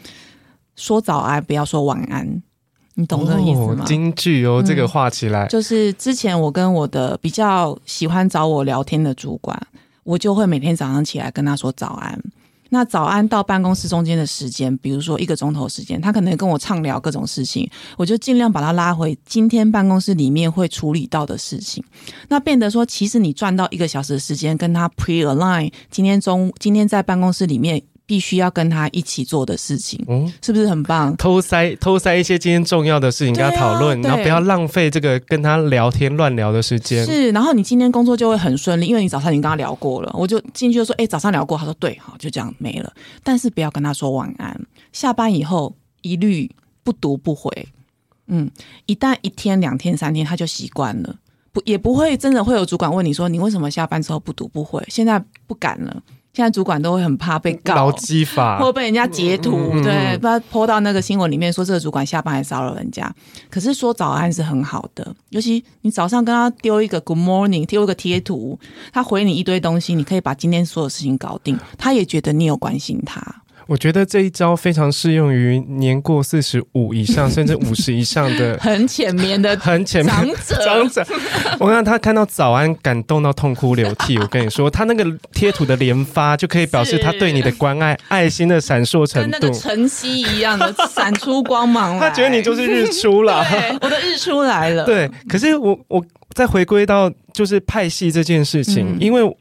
[0.76, 2.42] 说早安不要说晚安，
[2.96, 3.84] 你懂这个意思吗？
[3.86, 9.60] 京剧哦，这个画起来，嗯，就是之前我跟我的比较喜欢找我聊天的主管。
[10.04, 12.22] 我就会每天早上起来跟他说早安。
[12.76, 21.82] 那早安到办公室中间的时间，比如说一个钟头时间，他可能跟我畅聊各种事情，我就尽量把他拉回今天办公室里面会处理到的事情。
[22.28, 27.82] 那变得说，其实你赚到一个小时的时间，跟他 pre align，今天中今天在办公室里面。
[28.06, 31.16] 必须要跟他一起做的事情，嗯，是不是很棒？
[31.18, 37.06] 偷塞偷塞一些今天重要的事情跟他讨论，然后不要浪费这个跟他聊天乱聊的时间。
[37.06, 40.12] 是，然后你今天工作就会很顺利，因为你早上已经跟他聊过了。
[40.14, 44.60] 我就进去就说：“哎，早上聊过。”他说：“对，好，就这样没了。”但是不要跟他说晚安。
[44.92, 46.52] 下班以后一律
[46.84, 47.68] 不读不回。
[48.28, 48.50] 嗯，
[48.86, 51.16] 一旦一天、两天、三天，他就习惯了，
[51.52, 56.02] 不也不会真的会有主管问你说：“你为什么下班之后不读不回？”现在不敢了。
[56.36, 63.10] 现在主管都会很怕被告，劳基法， 或被人家截图，对，把他 po 到那个新闻里面，说这个主管下班还骚扰人家。
[63.50, 68.60] 可是说早安是很好的，尤其你早上跟他丢一个 Good morning，丢一个贴图，
[68.92, 73.24] 他回你一堆东西，你可以把今天所有事情搞定，他也觉得你有关心他。
[73.68, 80.64] 我觉得这一招非常适用于年过四十五以上，甚至五十以上的 很浅眠的 很浅眠长者。
[80.64, 81.06] 长者，
[81.60, 84.18] 我看他看到早安感动到痛哭流涕。
[84.22, 92.00] 我跟你说，他那个贴图的连发就可以表示他对你的关爱，爱心的闪烁程度，跟那个晨曦一样的闪出光芒。
[92.00, 93.44] 他觉得你就是日出了，
[93.82, 94.86] 我的日出来了。
[94.86, 99.38] 对，可是我我再回归到就是派系这件事情，嗯、因为。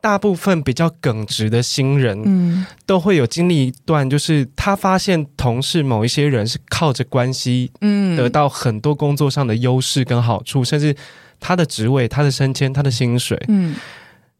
[0.00, 10.96] 大部分比较耿直的新人，嗯，都会有经历一段，就是他发现同事某一些人是靠着关系，嗯，得到很多工作上的优势跟好处，甚至
[11.38, 13.76] 他的职位、他的升迁、他的薪水，嗯。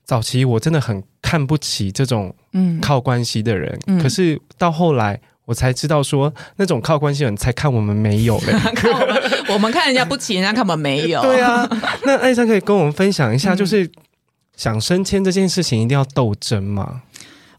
[0.03, 11.23] 早期我真的很看不起这种，嗯，靠关系的人，嗯，可是到后来我才知道说，那种靠关系的人才看我们没有嘞， 看我们，我们看人家不起，人家看我们没有。
[11.23, 11.65] 对啊，
[12.05, 13.89] 那艾珊可以跟我们分享一下，就是。
[14.61, 17.01] 想升迁这件事情一定要斗争吗？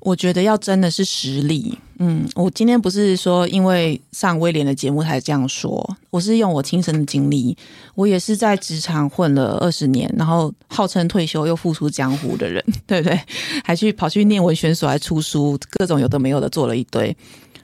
[0.02, 1.76] 我觉得要争的是实力。
[1.98, 7.58] 嗯，我今天不是说因为上威廉的节目才这样说，我是用我亲身的经历。
[7.96, 13.20] 我也是在职场混了二十年，然后号称退休又复出江湖的人， 对不对？
[13.64, 17.18] 还去跑去念文学所，还出书，各种有的没有的做了一堆。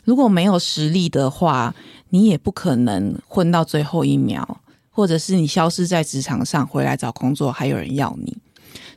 [0.03, 1.75] 如果没有实力的话，
[2.09, 8.35] 你也不可能混到最后一秒，或者是你消失在职场上，回来找工作还有人要你。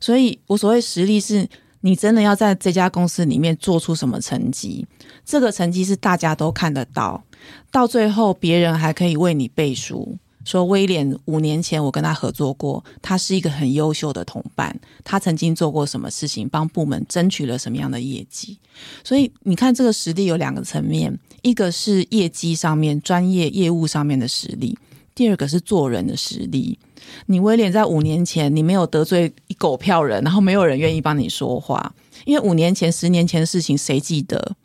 [0.01, 1.47] 所以，我所谓实力是
[1.83, 4.87] 你真的要在这家公司里面做出什么成绩，
[5.25, 7.23] 这个成绩是大家都看得到，
[7.71, 18.59] 到最后别人还可以为你背书，说威廉五年前我跟他合作过，他是一个很优秀的同伴，他曾经做过什么事情，帮部门争取了什么样的业绩。
[19.05, 24.79] 所以你看，这个实力有两个层面，一个是业绩上面专业业务上面的实力，
[25.15, 26.79] 第二个是做人的实力。
[27.27, 31.92] 你威廉在五年前，你没有得罪一狗票人，然后没有人愿意帮你说话，
[32.25, 34.57] 因为五年前、十年前的事情谁记得？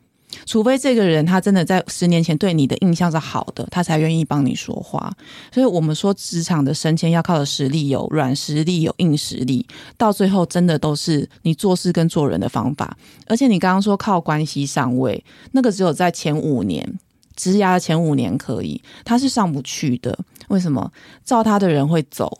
[0.46, 5.16] 除非这个人他真的在十年前对你的印象是好的，他才愿意帮你说话。
[5.54, 12.98] 所以，我们说职场的升迁要靠的实力有软实力，有硬实力，到最后真的都是你做事跟做人的方法。
[13.28, 17.00] 而且，你刚刚说靠关系上位，那个只有在前五年。
[17.36, 20.18] 职涯的前五年可以，他是上不去的。
[20.48, 20.92] 为什么？
[21.24, 22.40] 照他的人会走，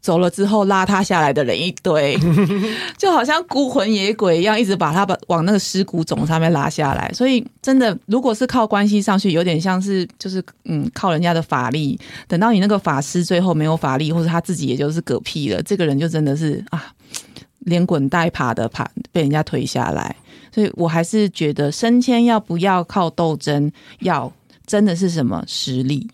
[0.00, 2.18] 走了之后拉他下来的人一堆，
[2.98, 7.10] 就好像孤魂野鬼一样，一直把他把往那个尸骨冢上面拉下来。
[7.12, 11.98] 所以，真的，如果是靠关系上去，有点像是就是嗯，靠人家的法力。
[12.26, 16.92] 等到你那个法师最后没有法力，或者他自己也就是嗝屁了，这个人就真的是啊，
[17.60, 20.14] 连滚带爬的爬，被人家推下来。
[20.58, 24.32] 所以我还是觉得升迁要不要靠斗争，要
[24.66, 26.10] 真的是什么实力？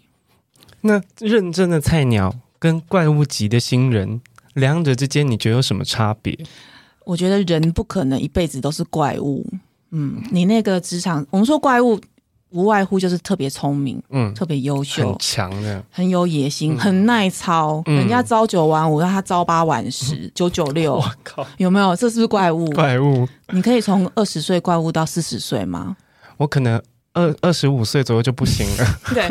[0.83, 4.21] 那认真的菜鸟跟怪物级的新人，
[4.53, 6.39] 两者之间你觉得有什么差别？
[7.07, 9.47] 我觉得人不可能一辈子都是怪物。
[9.93, 11.99] 嗯，你那个职场，我们说怪物。
[12.55, 17.83] 无外乎就是特别聪明，嗯，特别优秀，很强的，很有野心，嗯、很耐操。
[17.87, 20.95] 嗯、人家朝九晚五，让他朝八晚十，九九六。
[21.03, 21.97] 我靠，有没有？
[21.97, 22.64] 这是不是怪物？
[22.71, 23.29] 怪物？
[23.53, 25.97] 你可以从二十岁怪物到四十岁吗？
[26.37, 26.81] 我可能
[27.12, 28.99] 二二十五岁左右就不行了。
[29.12, 29.29] 对，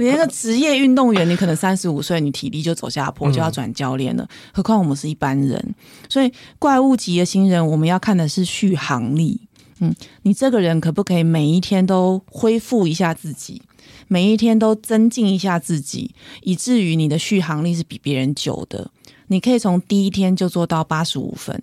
[0.00, 4.24] 你那个职业运动员，你可能三十五岁，你体力就走下坡，就要转教练了。
[4.24, 5.74] 嗯、何况我们是一般人，
[6.08, 9.40] 所以怪物级的新人，我们要看的是续航力。
[9.80, 13.62] 嗯，你这个人可不可以每一天都恢复一下自己，
[14.08, 18.90] 每一天都增进一下自己，以至于你的续航力是比别人久的。
[19.28, 21.60] 你可以从第一天就做到八十五分，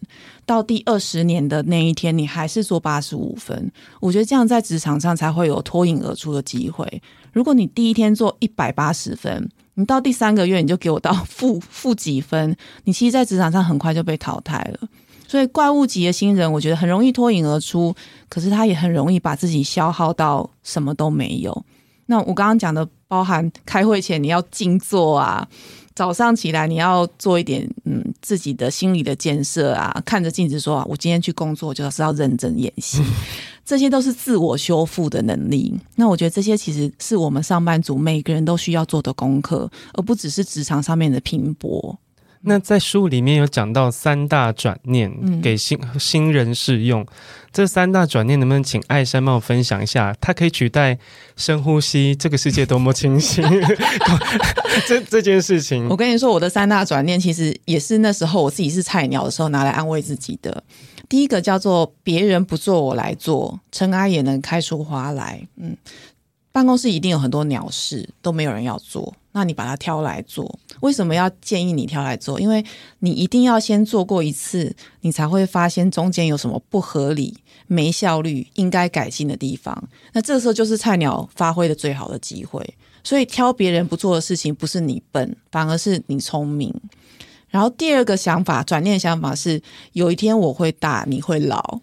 [0.48, 3.72] 到第二十年的那一天，你还是做八十五分。
[4.00, 7.02] 我觉得这样在职场上才会有脱颖而出的机会。
[7.32, 12.56] 如果你第一天做一百八十分，你到第三个月你就给我到负负几分，
[12.86, 14.90] 你其实，在职场上很快就被淘汰了。
[15.32, 17.96] 所以，怪物级的新人，我觉得很容易脱颖而出，
[18.28, 21.66] 可是他也很容易把自己消耗到什么都没有。
[22.08, 25.48] 那我刚刚讲的，包含开会前你要静坐啊。
[25.96, 33.02] 早上起来，你要做一点嗯自己的心理的建设啊，看着镜子说啊，我今天去工作就是要认真演戏，
[33.64, 35.74] 这些都是自我修复的能力。
[35.96, 41.98] 那我觉得这些其实是我们上班族每个人都需要做的功课，而不只是职场上面的拼搏。
[42.44, 47.06] 那在书里面有讲到三大转念，给新、嗯、新人试用。
[47.52, 50.16] 这三大转念能不能请艾珊帮我分享一下？
[50.20, 50.98] 它可以取代
[51.36, 53.42] 深呼吸，这个世界多么清晰。
[54.88, 60.64] 这这件事情，我跟你说，我的三大转念其实也是那时候我自己是菜鸟的时候拿来安慰自己的。
[61.10, 65.46] 第一个叫做别人不做我来做，尘埃也能开出花来。
[65.58, 65.76] 嗯。
[66.54, 70.60] 办公室一定有很多鸟事，都没有人要做，那你把它挑来做。
[70.82, 72.40] 为什么要建议你挑来做？
[72.40, 72.64] 因为
[73.00, 79.90] 你一定要先做过一次，你才会发现中间有什么不合理、没效率、应该改进的地方。
[80.14, 82.62] 那这时候就是菜鸟发挥的最好的机会。
[83.04, 86.72] 所以挑别人不做的事情，不是你笨，反而是你聪明。
[87.50, 89.62] 然后第二个想法，转念想法是：
[89.94, 91.80] 有一天我会大，你会老。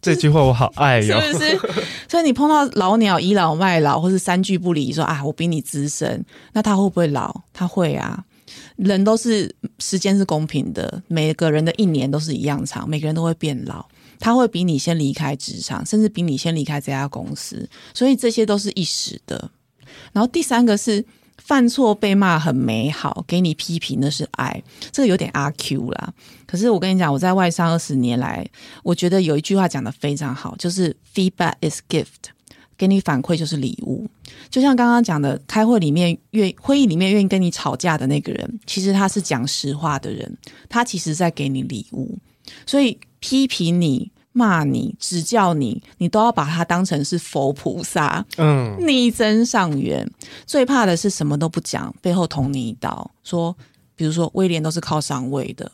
[0.00, 1.58] 这句话我好爱哟，是不是？
[2.08, 7.42] 所以你碰到老鸟倚老卖老，或是三句不离，说啊，我比你资深，那他会不会老？
[7.52, 8.24] 他会啊。
[8.76, 13.84] 人都是时间是公平的，每个人的一年都是一样长，每个人都会变老。
[14.18, 19.50] 他会比你先离开职场，甚至比你先离开这家公司，所以这些都是一时的。
[20.12, 21.04] 然后第三个是。
[21.50, 26.14] 犯错被骂很美好，给你批评那是爱，这个有点阿 Q 啦。
[26.46, 28.48] 可是我跟你讲，我在外商二十年来，
[28.84, 32.30] 我觉得有一句话讲得非常好，就是 feedback is gift，
[32.78, 34.08] 给你反馈就是礼物。
[34.48, 40.38] 就像刚刚讲的，开会里面愿会议里面愿意跟你吵架的那个人，其实他是讲实话的人，
[40.68, 42.16] 他其实在给你礼物。
[42.64, 44.12] 所以批评你。
[44.32, 50.08] 骂你、指教你，你都要把它当成是佛菩萨，嗯，逆增上缘。
[50.46, 53.10] 最怕的是什么都不讲，背后捅你一刀。
[53.24, 53.56] 说，
[53.96, 55.70] 比如说威廉都是靠上位的。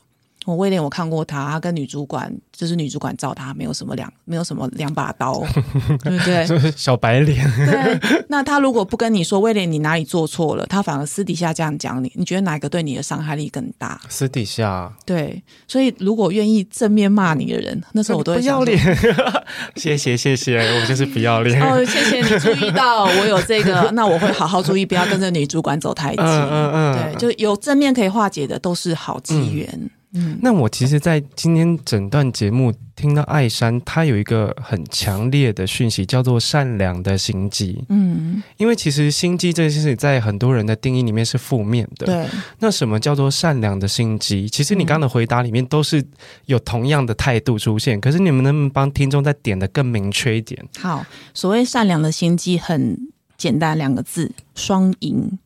[0.47, 5.43] 我威廉，我看过他，他跟女主管就是女主管罩他，没有什么两没有什么两把刀，
[6.03, 6.73] 对不对？
[6.77, 7.45] 小白脸。
[7.57, 14.01] 对，那他如果不跟你说威廉，你哪里做错了，他反而私底下这样讲你，你觉得哪个对你的伤害力更大？
[14.09, 14.93] 私底下。
[15.05, 18.79] 对，所以如果愿意正面骂你的人，那时候我都会不要脸。
[19.75, 21.61] 谢谢谢谢，我就是不要脸。
[21.61, 26.25] 哦，谢谢你注意到我有这个，那我会好好注意，不要跟着女主管走太近。
[26.25, 29.69] 嗯嗯嗯，对，就有正面可以化解的，都是好机缘。
[29.73, 37.85] 嗯嗯，那我其实，在今天整段节目听到艾山，他有一个很强烈的讯息，叫做善良的心机。
[37.89, 42.07] 嗯，因为其实心机这件事情，在很多人的定义里面是负面的。
[42.07, 42.27] 对，
[42.61, 44.49] 那什么叫做善良的心机？
[44.49, 46.03] 其实你刚刚的回答里面都是
[46.47, 50.65] 有同样的态度出现，可是你们能不能帮听众再点的更明确一点？
[50.79, 51.05] 好，
[51.35, 52.97] 所谓善良的心机，很
[53.37, 55.39] 简单，两个字：双赢。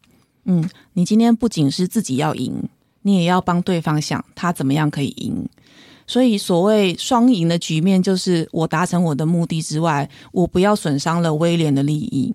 [0.44, 2.68] 嗯，你今天不仅是自己要赢。
[3.02, 5.48] 你也要帮对方想，他怎么样可以赢。
[6.06, 12.34] 所以所谓双赢的局面，就是我达成我的目的之外，我不要损伤了威廉的利益。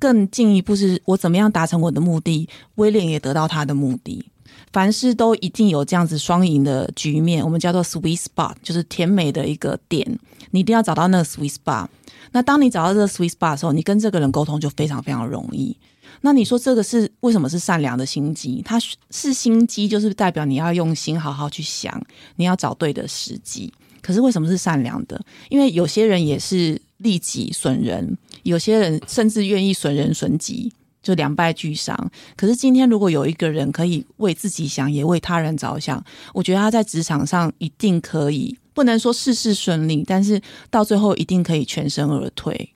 [0.00, 4.26] 更进一步是我怎么样达成我的目的，威廉也得到他的目的。
[4.72, 10.18] 凡事都一定有这样子双赢的局面，我们叫做 sweet spot，就是甜美的一个点。
[10.50, 11.86] 你一定要找到那个 sweet spot。
[12.32, 15.76] 那当你找到这个 sweet spot 的时候，你跟这个人沟通就非常非常容易。
[16.24, 18.62] 那你说这个是为什么是善良的心机？
[18.64, 22.00] 它是心机，就是代表你要用心好好去想，
[22.36, 23.72] 你要找对的时机。
[24.00, 25.20] 可是为什么是善良的？
[25.48, 32.10] 因为有些人也是利己损人，有些人甚至愿意损人损己，就两败俱伤。
[32.36, 36.02] 可是今天如果有一个人可以为自己想，也为他人着想，
[36.32, 42.74] 我觉得他在职场上一定可以，不能说事事顺利，但是到最后一定可以全身而退。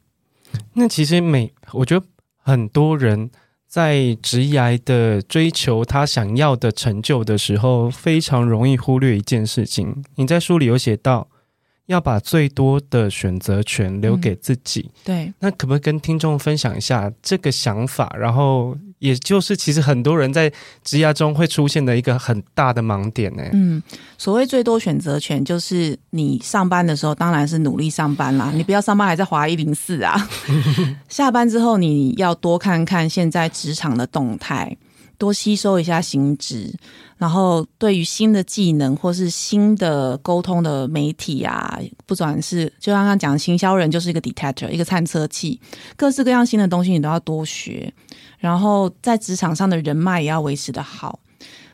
[0.74, 2.05] 那其实每我觉得。
[2.47, 3.28] 很多人
[3.66, 10.05] 在职涯的追求他想要的成就的时候，非常容易忽略一件事情。
[10.14, 11.28] 你在书里有写到，
[11.86, 14.92] 要把最多的选择权留给自己。
[14.92, 18.14] 嗯、对，那可不可以跟听众分享一下这个想法？
[18.16, 20.51] 然后，也就是其实很多人在
[20.82, 23.42] 职涯中会出现的一个很大的盲点呢。
[23.53, 23.82] 嗯，
[24.16, 30.28] 所谓最多选择权，就是你上班的时候当然是努力上班啦，你不要上班还在滑一零四啊。
[31.09, 34.76] 下班之后，你要多看看现在职场的动态。
[35.18, 36.70] 多吸收一下新知，
[37.16, 45.59] 然后对于新的技能或是新的沟通的媒体啊，不管是就刚刚讲行销人就是一个 detector，一个探测器，
[45.97, 47.90] 各式各样新的东西你都要多学。
[48.47, 51.18] 然后在职场上的人脉也要维持的好，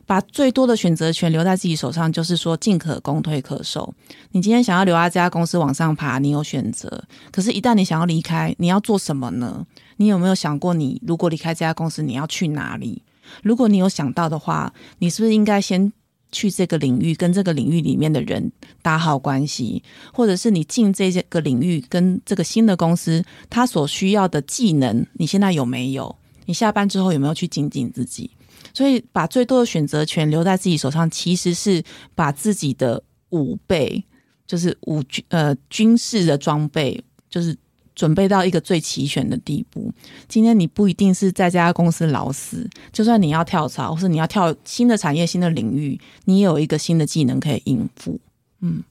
[0.07, 3.93] 把最多的选择权留在自己手上，就是说进可攻退可守。
[4.31, 6.89] 你今天想要留在这家公司往上爬，你有选择；
[7.31, 9.67] 可是，一旦你想要离开，你要做什么呢？
[9.97, 13.03] 你有没有想过，你如果离开这家公司，你要去哪里？
[13.43, 15.93] 如果你有想到的话，你是不是应该先
[16.31, 18.51] 去这个领域，跟这个领域里面的人
[18.81, 26.15] 打好关系，或者是你进这个领域跟这个新的公司，他所需要的技能，你现在有没有？
[26.45, 28.31] 你下班之后有没有去精进自己？
[28.73, 31.83] 所以把最多的选择权留在自己手上，其实是
[32.15, 34.03] 把自己的武备，
[34.47, 37.55] 就是武军呃军事的装备，就是。
[37.95, 39.93] 准备到一个最齐全的地步。
[40.27, 48.19] 今天你不一定是在这家公司老死，就算你要跳槽，或是你要跳新的产业、新的领域，你也有一个新的技能可以应付。
[48.61, 48.83] 嗯，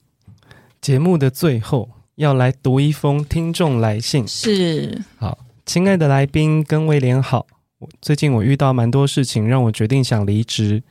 [0.79, 4.25] 节目的最后要来读一封听众来信。
[4.25, 7.47] 是，好，亲爱的来宾跟威廉好。
[8.01, 10.83] 最近我遇到蛮多事情，让我决定想离职。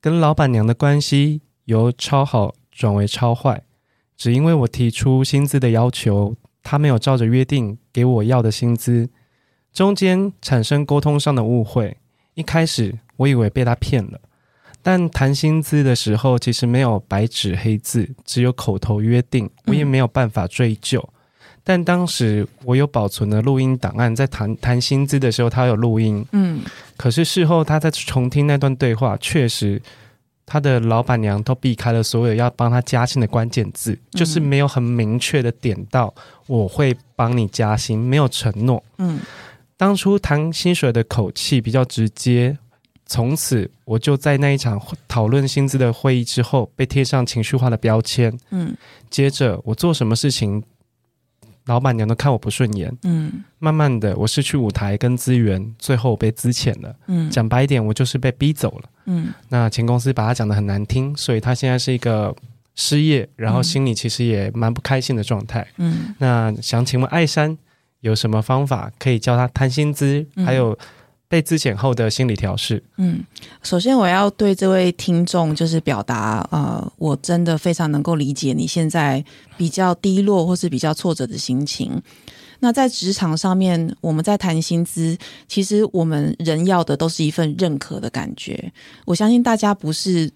[0.00, 3.62] 跟老板娘的关系由超好转为超坏，
[4.16, 6.36] 只因为我提出薪资的要求。
[6.62, 9.08] 他没有照着约定给我要的薪资，
[9.72, 11.96] 中间产生沟通上的误会。
[12.34, 14.20] 一开始我以为被他骗了，
[14.82, 21.08] 但谈薪资的时候其实没有白纸黑字，只有口头约定，我也没有办法追究。
[21.70, 26.26] 但当时我有保存的录音档案，在谈谈薪资的时候，他有录音。
[26.32, 26.62] 嗯，
[26.96, 29.80] 可是事后他在重听那段对话，确实。
[30.44, 36.12] 他的老板娘都避开了所有要帮他加薪的关键字，嗯、就是没有很明确的点到
[36.48, 38.82] 我会帮你加薪，没有承诺。
[38.98, 39.20] 嗯，
[39.76, 42.58] 当初谈薪水的口气比较直接，
[43.06, 48.36] 从此我就在那一场讨论薪资的会议之后被贴上情绪化的标签。
[48.50, 48.76] 嗯，
[49.08, 50.60] 接着我做什么事情，
[51.66, 62.34] 老板娘都看我不顺眼，嗯，慢慢的我失去舞台跟资源，最后我被资遣了，嗯，讲白一点，我就是被逼走了，嗯，那前公司把他讲得很难听，所以他现在是一个
[62.74, 67.56] 失业，然后心里其实也蛮不开心的状态，嗯，那想请问艾珊
[68.00, 70.76] 有什么方法可以教他谈薪资，嗯、还有？
[71.30, 72.82] 被资遣后的心理调试。
[72.96, 73.24] 嗯，
[73.62, 79.24] 首先我要对这位听众就是表达，呃，我真的非常能够理解你现在
[79.56, 82.02] 比较低落或是比较挫折的心情。
[82.58, 85.16] 那在职场上面，我们在谈薪资，
[85.46, 88.72] 其实我们人要的都是一份认可的感觉。
[89.04, 90.28] 我相信大家不是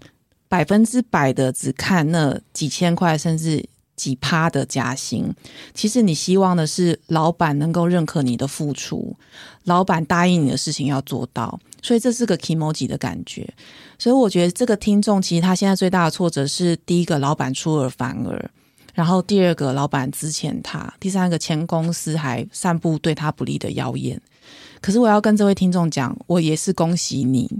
[0.49, 3.69] 百分之百的只看那几千块，甚至。
[3.97, 5.33] 几趴的加薪，
[5.73, 9.17] 其实你希望的是老板能够认可你的付出，
[9.65, 13.49] 老板答应你的事情要做到，所以这是个 kimoji 的感觉。
[13.99, 18.51] 所以我觉得这个听众其实他现在最大的挫折是：第一个，老板出尔反尔；
[18.93, 24.21] 然后第二个，老板之前他；第三个，前公司还散布对他不利的谣言。
[24.81, 27.51] 可是我要跟这位听众讲，我也是恭喜你，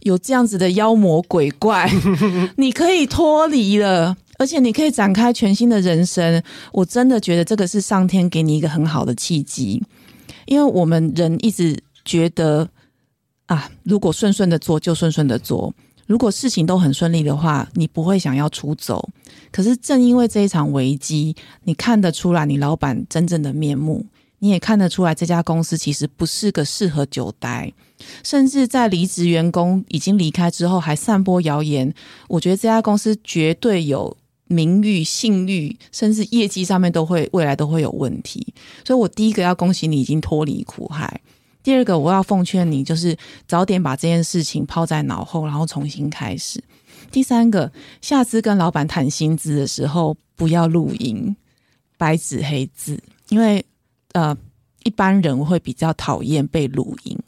[0.00, 1.90] 有这样子的妖魔鬼怪，
[2.56, 4.16] 你可以脱离了。
[4.38, 6.42] 而且你可以展开全新的人生，
[6.72, 9.80] 我真的觉得这个是上天给你一个很好的契机，
[10.46, 12.68] 因为我们人一直觉得
[13.46, 15.72] 啊，如果顺顺的做就顺顺的做，
[16.08, 19.08] 如果事情都很顺利的话，你不会想要出走。
[19.52, 24.04] 可是正因为这一场危机，你看得出来你老板真正的面目，
[24.42, 27.72] 你也看得出来这家公司其实不是个适合久待，
[28.24, 31.94] 甚至在离职员工已经离开之后还散播谣言，
[32.26, 34.16] 我觉得这家公司绝对有。
[34.48, 38.46] 名誉、信誉，甚至业绩上面都会未来都会有问题，
[38.84, 41.22] 所以我第一个要恭喜你已经脱离苦海。
[41.62, 43.16] 第二个，我要奉劝你，就是
[43.48, 46.62] 早点把这件事情抛在脑后，然后重新开始。
[47.10, 47.72] 第三个，
[48.02, 51.34] 下次跟老板谈薪资的时候，不要录音，
[51.96, 53.64] 白纸黑字，因为
[54.12, 54.36] 呃，
[54.84, 57.18] 一般人会比较讨厌被录音。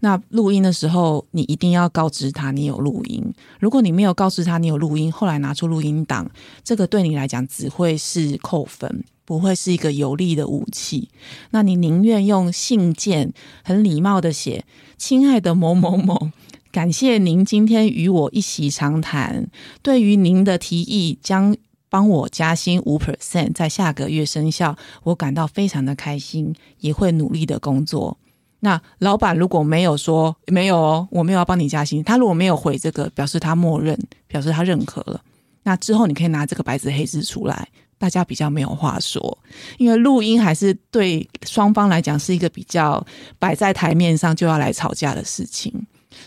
[0.00, 3.22] 那录音的时候，你一定要告知他你有录音。
[3.60, 6.30] 如果你没有告知他你有录音，后来拿出录音档，
[6.62, 11.08] 这个对你来讲只会是扣分，不会是一个有利的武器。
[11.50, 13.32] 那你宁愿用信件
[13.64, 14.64] 很礼貌的写
[14.98, 16.30] ：“亲爱的某某某，
[16.70, 19.48] 感谢您今天与我一席长谈。
[19.82, 21.56] 对于您的提议，将
[21.96, 28.18] 帮我加薪五 percent，在下个月生效，我感到非常的开心，也会努力的工作。
[28.60, 35.18] 那老板如果没有说没有哦，我没有要帮你加薪，他如果没有回这个，表示他默认，表示他认可了。
[35.62, 37.66] 那之后你可以拿这个白纸黑字出来，
[37.96, 39.38] 大家比较没有话说，
[39.78, 43.02] 因为录音还是对双方来讲是一个比较
[43.38, 45.72] 摆在台面上就要来吵架的事情。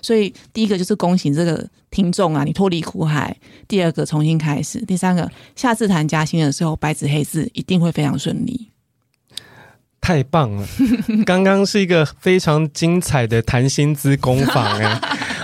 [0.02, 3.32] 所以第一个就是恭喜这个听众啊，你脱离苦海；
[3.68, 8.70] 第二个重新开始；第三个下次谈加薪的时候，白纸黑字一定会非常顺利。
[10.02, 10.66] 太棒了！
[11.26, 15.00] 刚刚是一个非常精彩的谈薪资工坊哎，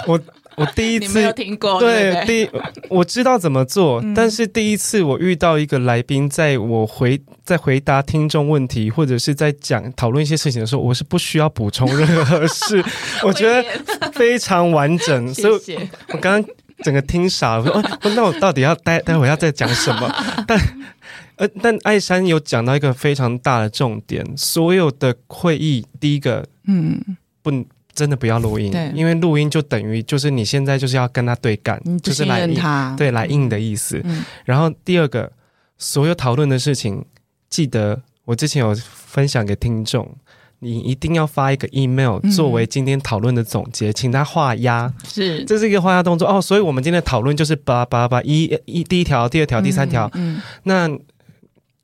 [0.08, 0.20] 我
[0.58, 2.26] 我第一次没有听过，对，对对？
[2.26, 12.84] 第一我知道怎么做，嗯，但是第一次我遇到一个来宾，在我回在回答听众问题或者是在讲讨论一些事情的时候，我是不需要补充任何事，
[13.24, 13.64] 我觉得
[14.14, 15.78] 非常完整， 所以
[16.14, 20.14] 我刚刚整个听傻了，我说那我到底要待待会要再讲什么？
[20.48, 20.60] 但
[21.38, 26.98] 呃，但艾珊有讲到一个非常大的重点，所有的会议，第一个，嗯，
[27.44, 27.52] 不，
[27.96, 34.02] 真的不要录音，因为录音就等于就是你现在就是要跟他对干，你就是来硬，对，来硬的意思。
[34.04, 35.32] 嗯，然后第二个，
[35.78, 37.06] 所有讨论的事情，
[37.50, 40.16] 记得我之前有分享给听众，
[40.60, 46.42] 你一定要发一个 email 作为今天讨论的总结，嗯，请他画押，是，这是一个画押动作哦。
[46.42, 51.00] 所以我们今天的讨论就是八八八一一第一条、第二条、第三条，嗯，嗯那。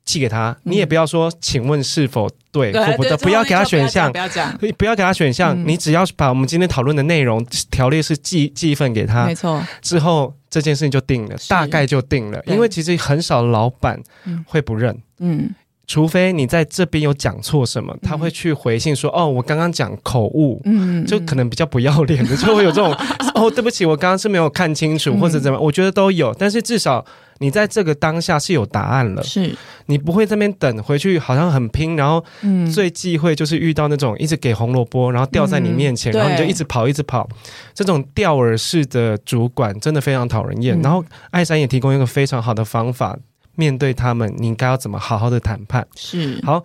[0.04, 14.00] 寄给他，你也不要说，请问是否对或不对，不要给他选项，不要讲，不要给他选项，你只要把我们今天讨论的内容条例是寄寄一份给他，没错，之后这件事情就定了，大概就定了，因为其实很少老板
[14.44, 15.54] 会不认，嗯，
[15.86, 22.92] 除非你在这边有讲错什么，他会去回信说，哦，我刚刚讲口误，嗯，就可能比较不要脸的，就会有这种，
[23.36, 27.06] 哦，对不起，我刚刚是没有看清楚或者怎么，我觉得都有，但是至少。
[27.42, 29.52] 你在这个当下是有答案了，是
[29.86, 32.24] 你不会在那边等回去，好像很拼，然后
[32.72, 37.28] 最忌讳就是遇到那种一直给红萝卜，然后掉在你面前，嗯、然后你就一直跑一直跑，
[37.74, 40.80] 这种吊耳式的主管真的非常讨人厌。
[40.80, 43.18] 嗯、然后艾山也提供一个非常好的方法，
[43.56, 45.84] 面对他们，你应该要怎么好好的谈判？
[45.96, 46.62] 是好。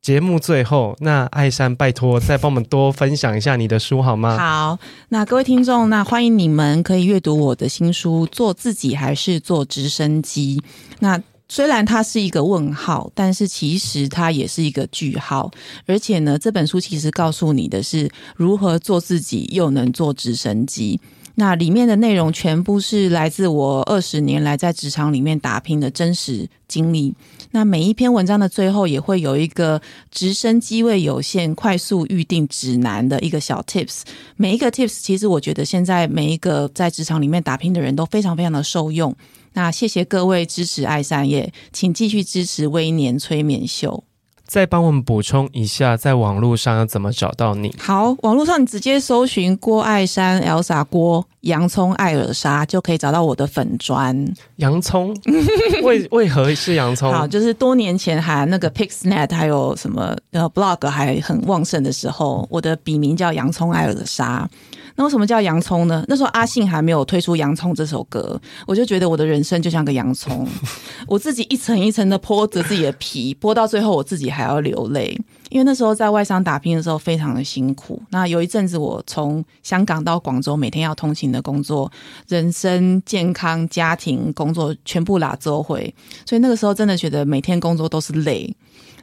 [0.00, 4.38] 节目最后，那艾山拜托再帮我们多分享一下你的书好吗？
[4.38, 4.78] 好，
[5.10, 10.58] 那各位听众，那欢迎你们可以阅读我的新书《做自己还是做直升机》。
[11.00, 15.50] 那虽然它是一个问号，但是其实它也是一个句号。
[15.86, 20.98] 而且呢，这本书其实告诉你的是如何做自己又能做直升机。
[21.34, 27.14] 那里面的内容全部是来自我二十年来在职场里面打拼的真实经历。
[27.50, 29.80] 那每一篇文章的最后也会有一个
[30.10, 34.02] 直升机位有限快速预定指南的一个小 tips。
[34.36, 39.14] 每一个 tips 其实我觉得现在每一个在职场里面打拼的人都非常非常的受用。
[39.54, 44.04] 那谢谢各位支持爱三叶请继续支持微年催眠秀。
[44.48, 47.72] 再帮我们补充一下，在网络上要怎么找到你？
[47.78, 54.34] 好，网络上你直接搜寻郭爱山、Elsa 郭洋葱艾尔莎，就可以找到我的粉砖。
[54.56, 55.14] 洋葱
[55.84, 57.12] 为为何是洋葱？
[57.12, 64.48] 好，就是多年前还那个 Pixnet 还有什么呃 blog 还很旺盛的时候，我的笔名叫洋葱艾尔莎。
[64.98, 66.04] 那为什么叫洋葱呢？
[66.08, 70.44] 那时候阿信还没有推出《洋葱》这首歌，我就觉得我的人生就像个洋葱，
[71.06, 75.16] 我自己一层一层的剥着自己的皮，剥到最后我自己还要流泪，
[75.50, 78.02] 因为那时候在外商打拼的时候非常的辛苦。
[78.10, 81.88] 那有一阵子我从香港到广州，每天要通勤的工作，
[82.26, 85.94] 人生、健康、家庭、工作全部拉周回，
[86.26, 88.52] 所以那个时候真的觉得每天工作都是累。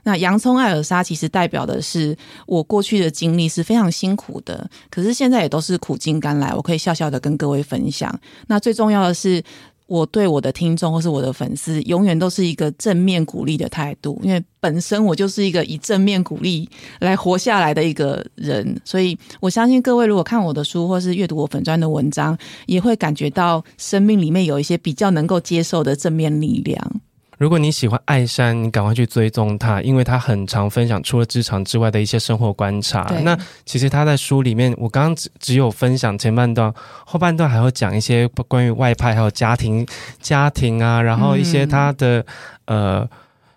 [0.06, 8.18] 那洋葱爱尔莎其实代表的是我过去的经历是非常辛苦的，可是现在也都是苦尽甘来，我可以笑笑的跟各位分享。
[8.48, 9.44] 那最重要的是，
[9.88, 22.38] 我对我的听众或是我的粉丝，永远都是一个正面鼓励的态度，因为本身我就是一个以正面鼓励来活下来的一个人，所以我相信各位如果看我的书或是阅读我粉专的文章，
[22.68, 27.02] 也会感觉到生命里面有一些比较能够接受的正面力量。
[27.38, 33.04] 如果你喜欢艾珊，你赶快去追踪她，因为她很常分享除了职场之外的一些生活观察。
[33.24, 36.74] 那其实她在书里面，我刚刚只只有分享前半段，
[37.06, 39.86] 后半段还会讲一些关于外派还有家庭、
[40.20, 42.26] 家庭啊，然后一些她的、
[42.66, 43.10] 嗯、呃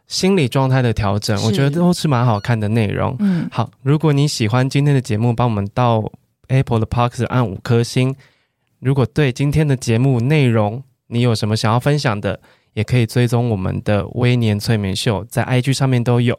[0.06, 3.14] 心理状态的调整，我觉得都是蛮好看的内容。
[3.20, 6.02] 嗯，好，如果你喜欢今天的节目，帮我们到
[6.48, 8.16] Apple 的 Podcast 按五颗星。
[8.80, 12.40] 如果对今天的节目内容你有什么想要分享的，
[12.78, 16.38] 也可以追踪我们的微年催眠秀，在 IG 上面都有。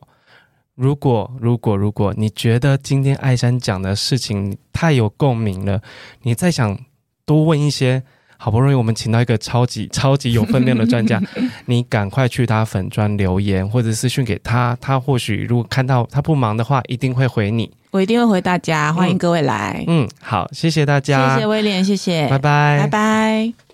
[0.76, 5.82] 如果如果如果你觉得今天艾山讲的事情太有共鸣了，
[6.22, 6.80] 你再想
[7.26, 8.02] 多问一些
[8.38, 11.22] 好不容易我们请到一个超级超级有分量的专家，
[11.68, 17.70] 你赶快去他粉专留言或者私讯给他，他或许如果看到他不忙的话，一定会回你。
[17.92, 19.84] 我一定会回大家，欢迎各位来。
[19.90, 23.69] 嗯，嗯，好，谢谢大家，谢谢威廉，谢谢，拜拜，拜拜。